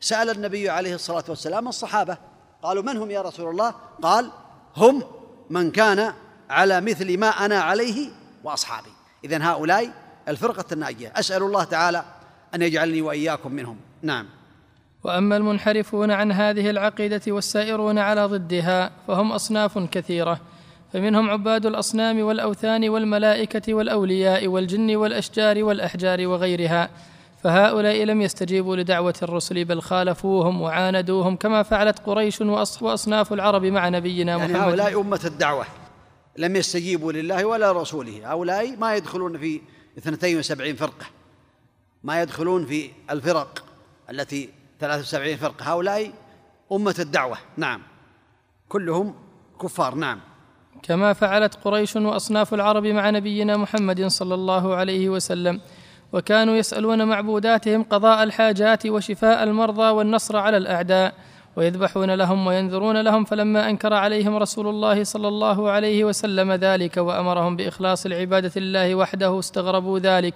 [0.00, 2.18] سأل النبي عليه الصلاة والسلام الصحابة.
[2.62, 4.30] قالوا من هم يا رسول الله؟ قال
[4.76, 5.02] هم
[5.50, 6.12] من كان
[6.50, 8.08] على مثل ما أنا عليه
[8.44, 8.90] وأصحابي.
[9.24, 9.90] اذا هؤلاء
[10.28, 11.12] الفرقة الناجية.
[11.16, 12.04] أسأل الله تعالى
[12.54, 13.76] أن يجعلني وإياكم منهم.
[14.02, 14.26] نعم.
[15.04, 20.40] وأما المنحرفون عن هذه العقيدة والسائرون على ضدها فهم أصناف كثيرة
[20.92, 26.90] فمنهم عباد الأصنام والأوثان والملائكة والأولياء والجن والأشجار والأحجار وغيرها.
[27.46, 34.36] فهؤلاء لم يستجيبوا لدعوة الرسل بل خالفوهم وعاندوهم كما فعلت قريش وأصناف العرب مع نبينا
[34.36, 34.68] يعني محمد.
[34.68, 35.66] هؤلاء أمة الدعوة
[36.36, 39.60] لم يستجيبوا لله ولا رسوله هؤلاء ما يدخلون في
[39.98, 41.06] اثنتين وسبعين فرقة
[42.04, 43.64] ما يدخلون في الفرق
[44.10, 44.48] التي
[44.80, 45.72] ثلاث وسبعين فرقة.
[45.72, 46.12] هؤلاء
[46.72, 47.82] أمة الدعوة نعم.
[48.68, 49.14] كلهم
[49.62, 50.20] كفار نعم.
[50.82, 55.60] كما فعلت قريش وأصناف العرب مع نبينا محمد صلى الله عليه وسلم.
[56.12, 61.14] وكانوا يسألون معبوداتهم قضاء الحاجات وشفاء المرضى والنصر على الأعداء
[61.56, 67.56] ويذبحون لهم وينذرون لهم فلما أنكر عليهم رسول الله صلى الله عليه وسلم ذلك وأمرهم
[67.56, 70.34] بإخلاص العبادة لله وحده استغربوا ذلك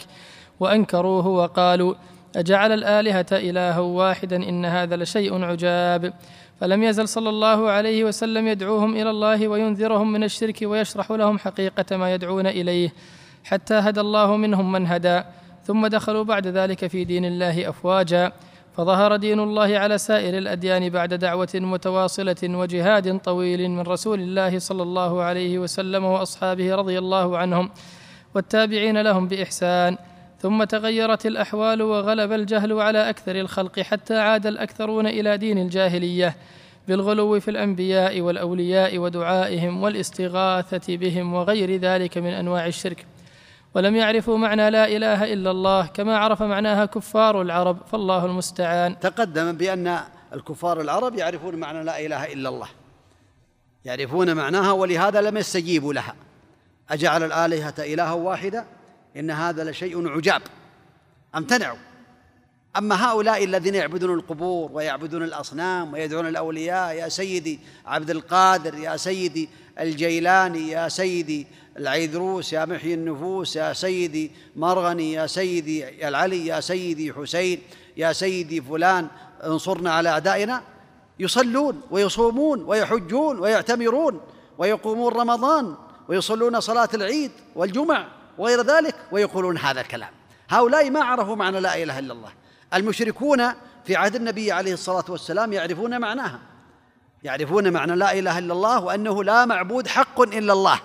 [0.61, 1.95] وأنكروه وقالوا
[2.37, 6.13] أجعل الآلهة إلها واحدا إن هذا لشيء عجاب.
[6.61, 11.97] فلم يزل صلى الله عليه وسلم يدعوهم إلى الله وينذرهم من الشرك ويشرح لهم حقيقة
[11.97, 12.93] ما يدعون إليه
[13.45, 15.23] حتى هدى الله منهم من هدى.
[15.71, 18.33] ثم دخلوا بعد ذلك في دين الله أفواجا
[18.77, 24.83] فظهر دين الله على سائر الأديان بعد دعوة متواصلة وجهاد طويل من رسول الله صلى
[24.83, 27.71] الله عليه وسلم وأصحابه رضي الله عنهم
[28.35, 29.97] والتابعين لهم بإحسان.
[30.39, 36.37] ثم تغيرت الأحوال وغلب الجهل على أكثر الخلق حتى عاد الأكثرون إلى دين الجاهلية
[36.89, 43.07] بالغلو في الأنبياء والأولياء ودعائهم والاستغاثة بهم وغير ذلك من أنواع الشرك.
[43.75, 49.01] ولم يعرفوا معنى لا إله إلا الله كما عرف معناها كفار العرب فالله المستعان.
[49.01, 50.01] تقدم بأن
[50.33, 52.69] الكفار العرب يعرفون معنى لا إله إلا الله.
[53.85, 56.15] يعرفون معناها ولهذا لم يستجيبوا لها.
[56.91, 58.65] أجعل الآلهة إلها واحدة؟
[59.17, 60.43] إن هذا لشيء عجاب.
[61.37, 61.79] أمتنعوا.
[62.77, 69.49] أما هؤلاء الذين يعبدون القبور ويعبدون الأصنام ويدعون الأولياء يا سيدي عبد القادر يا سيدي
[69.81, 71.47] الجيلاني يا سيدي
[71.81, 77.63] العيدروس يا محيي النفوس يا سيدي مرغني يا سيدي العلي يا سيدي حسين
[77.97, 79.09] يا سيدي فلان.
[79.45, 80.63] انصرنا على أعدائنا.
[81.19, 84.21] يصلون ويصومون ويحجون ويعتمرون
[84.59, 85.75] ويقومون رمضان
[86.09, 88.07] ويصلون صلاة العيد والجمع
[88.39, 90.11] وغير ذلك ويقولون هذا الكلام.
[90.49, 92.33] هؤلاء ما عرفوا معنى لا إله إلا الله.
[92.75, 93.43] المشركون
[93.85, 96.41] في عهد النبي عليه الصلاة والسلام يعرفون معناها.
[97.23, 100.81] يعرفون معنى لا إله إلا الله وأنه لا معبود حق إلا الله.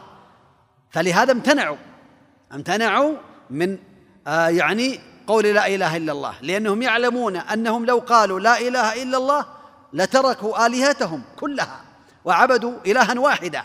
[0.92, 1.78] فلهذا امتنعوا
[2.54, 3.16] امتنعوا
[3.50, 3.78] من
[4.28, 9.18] آه يعني قول لا إله إلا الله لأنهم يعلمون أنهم لو قالوا لا إله إلا
[9.18, 9.46] الله
[9.94, 11.82] لتركوا آلهتهم كلها
[12.26, 13.64] وعبدوا إلها واحدا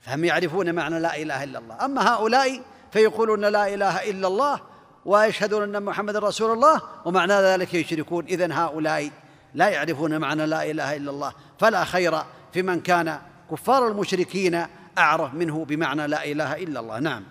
[0.00, 1.84] فهم يعرفون معنى لا إله إلا الله.
[1.84, 2.60] أما هؤلاء
[2.92, 4.60] فيقولون لا إله إلا الله
[5.04, 8.24] ويشهدون أن محمد رسول الله ومعنى ذلك يشركون.
[8.24, 9.10] اذا هؤلاء
[9.54, 11.32] لا يعرفون معنى لا إله إلا الله.
[11.58, 12.22] فلا خير
[12.52, 13.18] في من كان
[13.50, 14.66] كفار المشركين
[15.00, 16.98] أعرف منه بمعنى لا إله إلا الله.
[16.98, 17.22] نعم.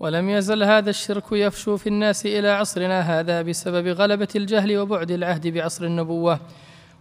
[0.00, 5.46] ولم يزل هذا الشرك يفشو في الناس إلى عصرنا هذا بسبب غلبة الجهل وبعد العهد
[5.46, 6.40] بعصر النبوة.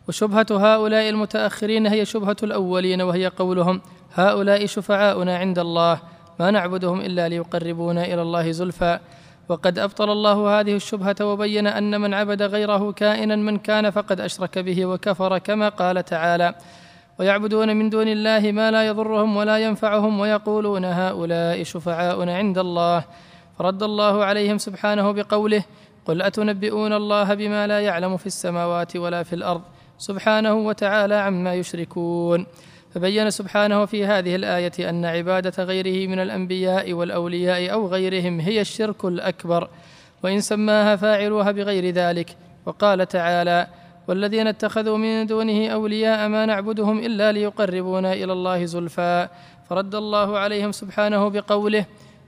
[0.08, 3.82] وشبهة هؤلاء المتأخرين هي شبهة الأولين وهي قولهم
[4.14, 5.99] هؤلاء شفعاؤنا عند الله
[6.39, 8.99] ما نعبدهم إلا ليقربونا إلى الله زلفى.
[9.49, 14.60] وقد أبطل الله هذه الشبهة وبين أن من عبد غيره كائنا من كان فقد أشرك
[14.60, 16.56] به وكفر كما قال تعالى
[17.22, 23.03] ويعبدون من دون الله ما لا يضرهم ولا ينفعهم ويقولون هؤلاء شفعاؤنا عند الله.
[23.59, 25.63] فرد الله عليهم سبحانه بقوله
[26.05, 29.61] قل أتنبئون الله بما لا يعلم في السماوات ولا في الأرض
[29.97, 32.45] سبحانه وتعالى عما يشركون
[32.93, 39.05] فبين سبحانه في هذه الآية أن عبادة غيره من الأنبياء والأولياء أو غيرهم هي الشرك
[39.05, 39.69] الأكبر
[40.24, 42.36] وإن سماها فاعلوها بغير ذلك.
[42.65, 43.67] وقال تعالى
[44.08, 49.28] والذين اتخذوا من دونه أولياء ما نعبدهم إلا ليقربونا إلى الله زلفى.
[49.70, 51.86] فرد الله عليهم سبحانه بقوله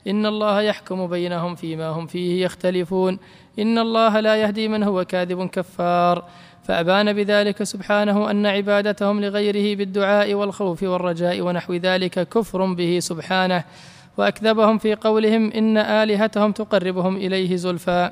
[0.07, 3.19] إن الله يحكم بينهم فيما هم فيه يختلفون.
[3.59, 6.23] إن الله لا يهدي من هو كاذب كفار.
[6.63, 13.63] فأبان بذلك سبحانه أن عبادتهم لغيره بالدعاء والخوف والرجاء ونحو ذلك كفر به سبحانه.
[14.17, 18.11] وأكذبهم في قولهم إن آلهتهم تقربهم إليه زلفى.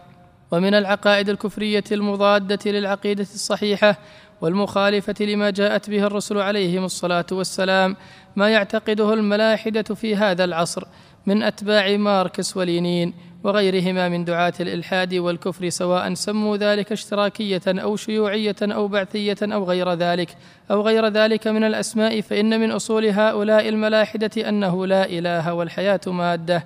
[0.52, 3.98] ومن العقائد الكفرية المضادة للعقيدة الصحيحة
[4.42, 7.96] والمخالفة لما جاءت به الرسل عليهم الصلاة والسلام
[8.36, 10.84] ما يعتقده الملاحدة في هذا العصر
[11.26, 18.56] من أتباع ماركس ولينين وغيرهما من دعاة الإلحاد والكفر سواء سموا ذلك اشتراكية أو شيوعية
[18.62, 20.36] أو بعثية أو غير ذلك
[20.72, 26.64] أو غير ذلك من الأسماء فإن من أصول هؤلاء الملاحدة أنه لا إله والحياة مادة.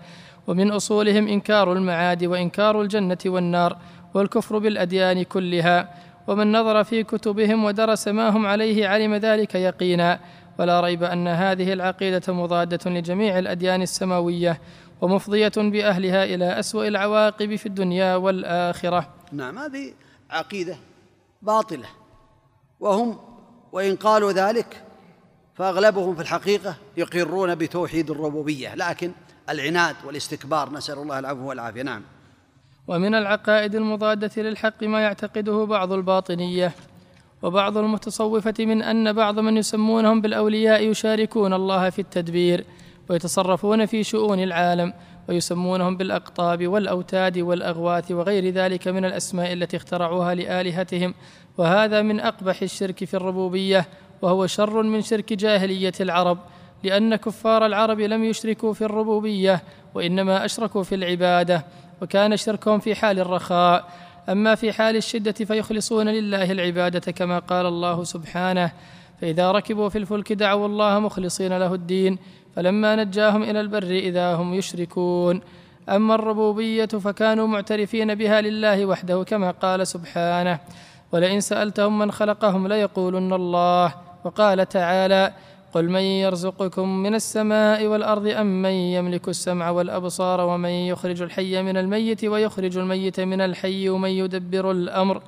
[0.48, 3.78] ومن أصولهم إنكار المعاد وإنكار الجنة والنار
[4.14, 5.89] والكفر بالأديان كلها
[6.28, 10.20] ومن نظر في كتبهم ودرس ما هم عليه علم ذلك يقينا.
[10.60, 14.62] ولا ريب أن هذه العقيدة مضادة لجميع الأديان السماوية
[15.02, 19.10] ومفضية بأهلها إلى أسوأ العواقب في الدنيا والآخرة.
[19.32, 19.93] نعم هذه
[20.30, 20.78] عقيدة
[21.41, 21.88] باطلة.
[22.80, 23.20] وهم
[23.72, 24.84] وإن قالوا ذلك
[25.56, 29.12] فأغلبهم في الحقيقة يقرون بتوحيد الربوبية لكن
[29.50, 31.82] العناد والاستكبار نسأل الله العفو والعافية.
[31.82, 32.02] نعم.
[32.88, 36.72] ومن العقائد المضادة للحق ما يعتقده بعض الباطنية
[37.41, 42.66] وبعض المتصوفة من أن بعض من يسمونهم بالأولياء يشاركون الله في التدبير
[43.10, 44.93] ويتصرفون في شؤون العالم
[45.30, 51.14] ويسمونهم بالأقطاب والأوتاد والأغواث وغير ذلك من الأسماء التي اخترعوها لآلهتهم.
[51.58, 53.86] وهذا من أقبح الشرك في الربوبية
[54.22, 56.38] وهو شر من شرك جاهلية العرب.
[56.86, 59.63] لأن كفار العرب لم يشركوا في الربوبية
[59.93, 61.65] وإنما أشركوا في العبادة
[62.01, 63.86] وكان شركهم في حال الرخاء.
[64.29, 68.71] أما في حال الشدة فيخلصون لله العبادة كما قال الله سبحانه
[69.21, 72.17] فإذا ركبوا في الفلك دعوا الله مخلصين له الدين
[72.55, 75.41] فلما نجاهم إلى البر إذا هم يشركون.
[75.89, 80.59] أما الربوبية فكانوا معترفين بها لله وحده كما قال سبحانه
[81.11, 83.93] ولئن سألتهم من خلقهم ليقولن الله.
[84.25, 85.33] وقال تعالى
[85.76, 91.78] قل من يرزقكم من السماء والأرض أم من يملك السمع والأبصار ومن يخرج الحي من
[91.78, 95.21] الميت ويخرج الميت من الحي ومن يدبر الأمر؟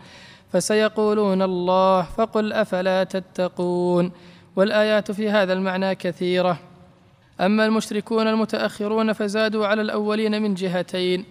[0.54, 4.12] فسيقولون الله فقل أفلا تتقون؟
[4.56, 6.60] والآيات في هذا المعنى كثيرة.
[7.42, 11.26] أما المشركون المتأخرون فزادوا على الأولين من جهتين.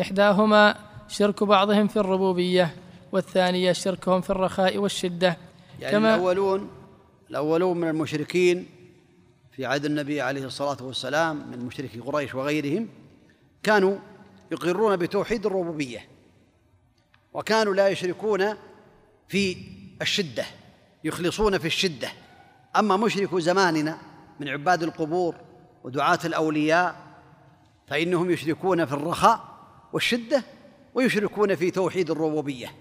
[0.00, 0.74] إحداهما
[1.08, 2.74] شرك بعضهم في الربوبية
[3.12, 5.36] والثانية شركهم في الرخاء والشدة.
[5.80, 6.68] يعني كما الأولون
[7.30, 8.66] الأولون من المشركين
[9.52, 12.88] في عهد النبي عليه الصلاة والسلام من مشركي قريش وغيرهم
[13.62, 13.98] كانوا
[14.52, 16.08] يقرون بتوحيد الربوبية
[17.34, 18.54] وكانوا لا يشركون
[19.28, 19.56] في
[20.02, 20.44] الشدة
[21.04, 22.08] يخلصون في الشدة.
[22.76, 23.98] أما مشركو زماننا
[24.40, 25.34] من عباد القبور
[25.84, 26.96] ودعاة الأولياء
[27.88, 29.58] فإنهم يشركون في الرخاء
[29.92, 30.44] والشدة
[30.94, 32.72] ويشركون في توحيد الربوبية.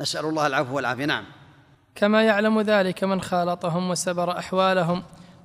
[0.00, 1.04] نسأل الله العفو والعافية.
[1.04, 1.24] نعم.
[1.94, 5.02] كما يعلم ذلك من خالطهم وسبر أحوالهم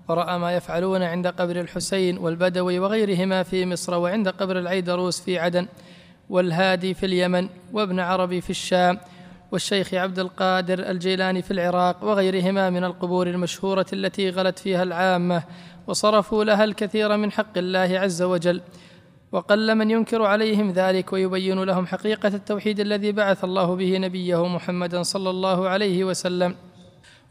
[0.08, 5.68] ورأى ما يفعلون عند قبر الحسين والبدوي وغيرهما في مصر وعند قبر العيدروس في عدن
[6.30, 9.00] والهادي في اليمن وابن عربي في الشام
[9.52, 15.44] والشيخ عبد القادر الجيلاني في العراق وغيرهما من القبور المشهورة التي غلت فيها العامة
[15.88, 18.62] وصرفوا لها الكثير من حق الله عز وجل.
[19.32, 25.04] وقل من ينكر عليهم ذلك ويبين لهم حقيقة التوحيد الذي بعث الله به نبيه محمدا
[25.04, 26.56] صلى الله عليه وسلم.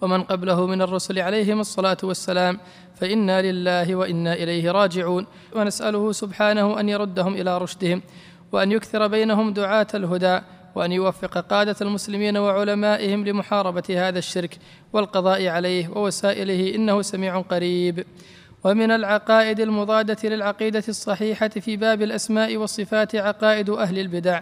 [0.01, 2.59] ومن قبله من الرسل عليهم الصلاة والسلام
[2.95, 5.27] فإنا لله وإنا إليه راجعون.
[5.55, 8.03] ونسأله سبحانه أن يردهم إلى رشدهم
[8.53, 10.41] وأن يكثر بينهم دعاة الهدى
[10.75, 14.59] وأن يوفق قادة المسلمين وعلمائهم لمحاربة هذا الشرك
[14.93, 18.05] والقضاء عليه ووسائله إنه سميع قريب.
[18.67, 24.41] ومن العقائد المضادة للعقيدة الصحيحة في باب الأسماء والصفات عقائد أهل البدع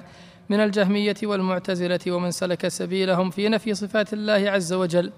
[0.49, 5.13] من الجهمية والمعتزلة ومن سلك سبيلهم في نفي صفات الله عز وجل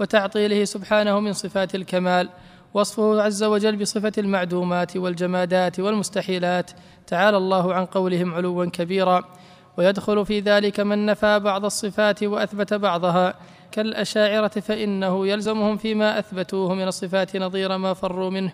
[0.00, 2.28] وتعطيله سبحانه من صفات الكمال.
[2.74, 6.70] وصفه عز وجل بصفة المعدومات والجمادات والمستحيلات.
[7.06, 9.24] تعالى الله عن قولهم علوا كبيرا.
[9.78, 13.34] ويدخل في ذلك من نفى بعض الصفات وأثبت بعضها.
[13.72, 18.52] كالأشاعرة فإنه يلزمهم فيما أثبتوه من الصفات نظير ما فروا منه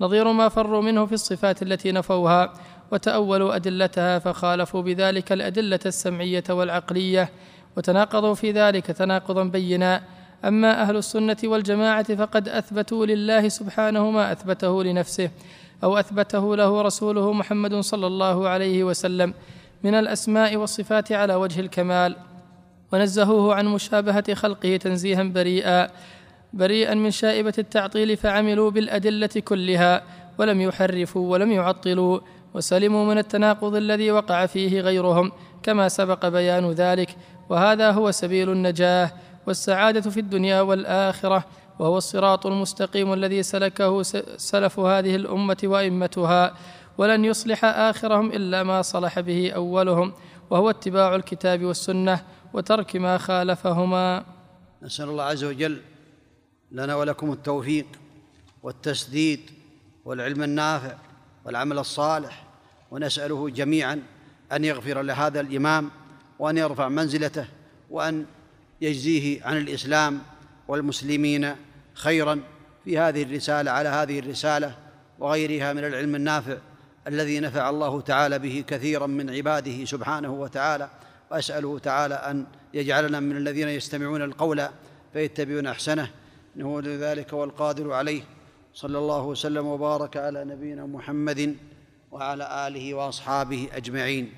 [0.00, 2.52] نظير ما فروا منه في الصفات التي نفوها
[2.90, 7.28] وتأولوا أدلتها فخالفوا بذلك الأدلة السمعية والعقلية
[7.76, 10.02] وتناقضوا في ذلك تناقضا بينا.
[10.44, 15.30] أما أهل السنة والجماعة فقد أثبتوا لله سبحانه ما أثبته لنفسه
[15.84, 19.34] أو أثبته له رسوله محمد صلى الله عليه وسلم
[19.82, 22.16] من الأسماء والصفات على وجه الكمال.
[22.92, 25.88] ونزهوه عن مشابهة خلقه تنزيها بريئا
[26.52, 30.02] بريئا من شائبة التعطيل فعملوا بالأدلة كلها
[30.38, 32.20] ولم يحرفوا ولم يعطلوا
[32.54, 35.32] وسلموا من التناقض الذي وقع فيه غيرهم
[35.62, 37.16] كما سبق بيان ذلك.
[37.48, 39.10] وهذا هو سبيل النجاة
[39.46, 41.44] والسعادة في الدنيا والآخرة
[41.78, 44.02] وهو الصراط المستقيم الذي سلكه
[44.36, 46.54] سلف هذه الأمة وأئمتها
[46.98, 50.12] ولن يصلح آخرهم إلا ما صلح به أولهم
[50.50, 52.20] وهو اتباع الكتاب والسنة
[52.52, 54.24] وترك ما خالفهما.
[54.82, 55.80] نسأل الله عز وجل
[56.72, 57.86] لنا ولكم التوفيق
[58.62, 59.40] والتسديد
[60.04, 60.94] والعلم النافع
[61.44, 62.44] والعمل الصالح
[62.90, 64.02] ونسأله جميعا
[64.52, 65.90] أن يغفر لهذا الإمام
[66.38, 67.46] وأن يرفع منزلته
[67.90, 68.26] وأن
[68.80, 70.18] يجزيه عن الإسلام
[70.68, 71.56] والمسلمين
[71.94, 72.40] خيرا
[72.84, 74.74] في هذه الرسالة على هذه الرسالة
[75.18, 76.56] وغيرها من العلم النافع
[77.06, 80.90] الذي نفع الله تعالى به كثيرا من عباده سبحانه وتعالى.
[81.32, 84.68] وأسأله تعالى أن يجعلنا من الذين يستمعون القول
[85.12, 86.10] فيتبعون أحسنه.
[86.56, 88.22] انه ذلك والقادر عليه.
[88.74, 91.56] صلى الله وسلم وبارك على نبينا محمد
[92.10, 94.32] وعلى آله وأصحابه أجمعين.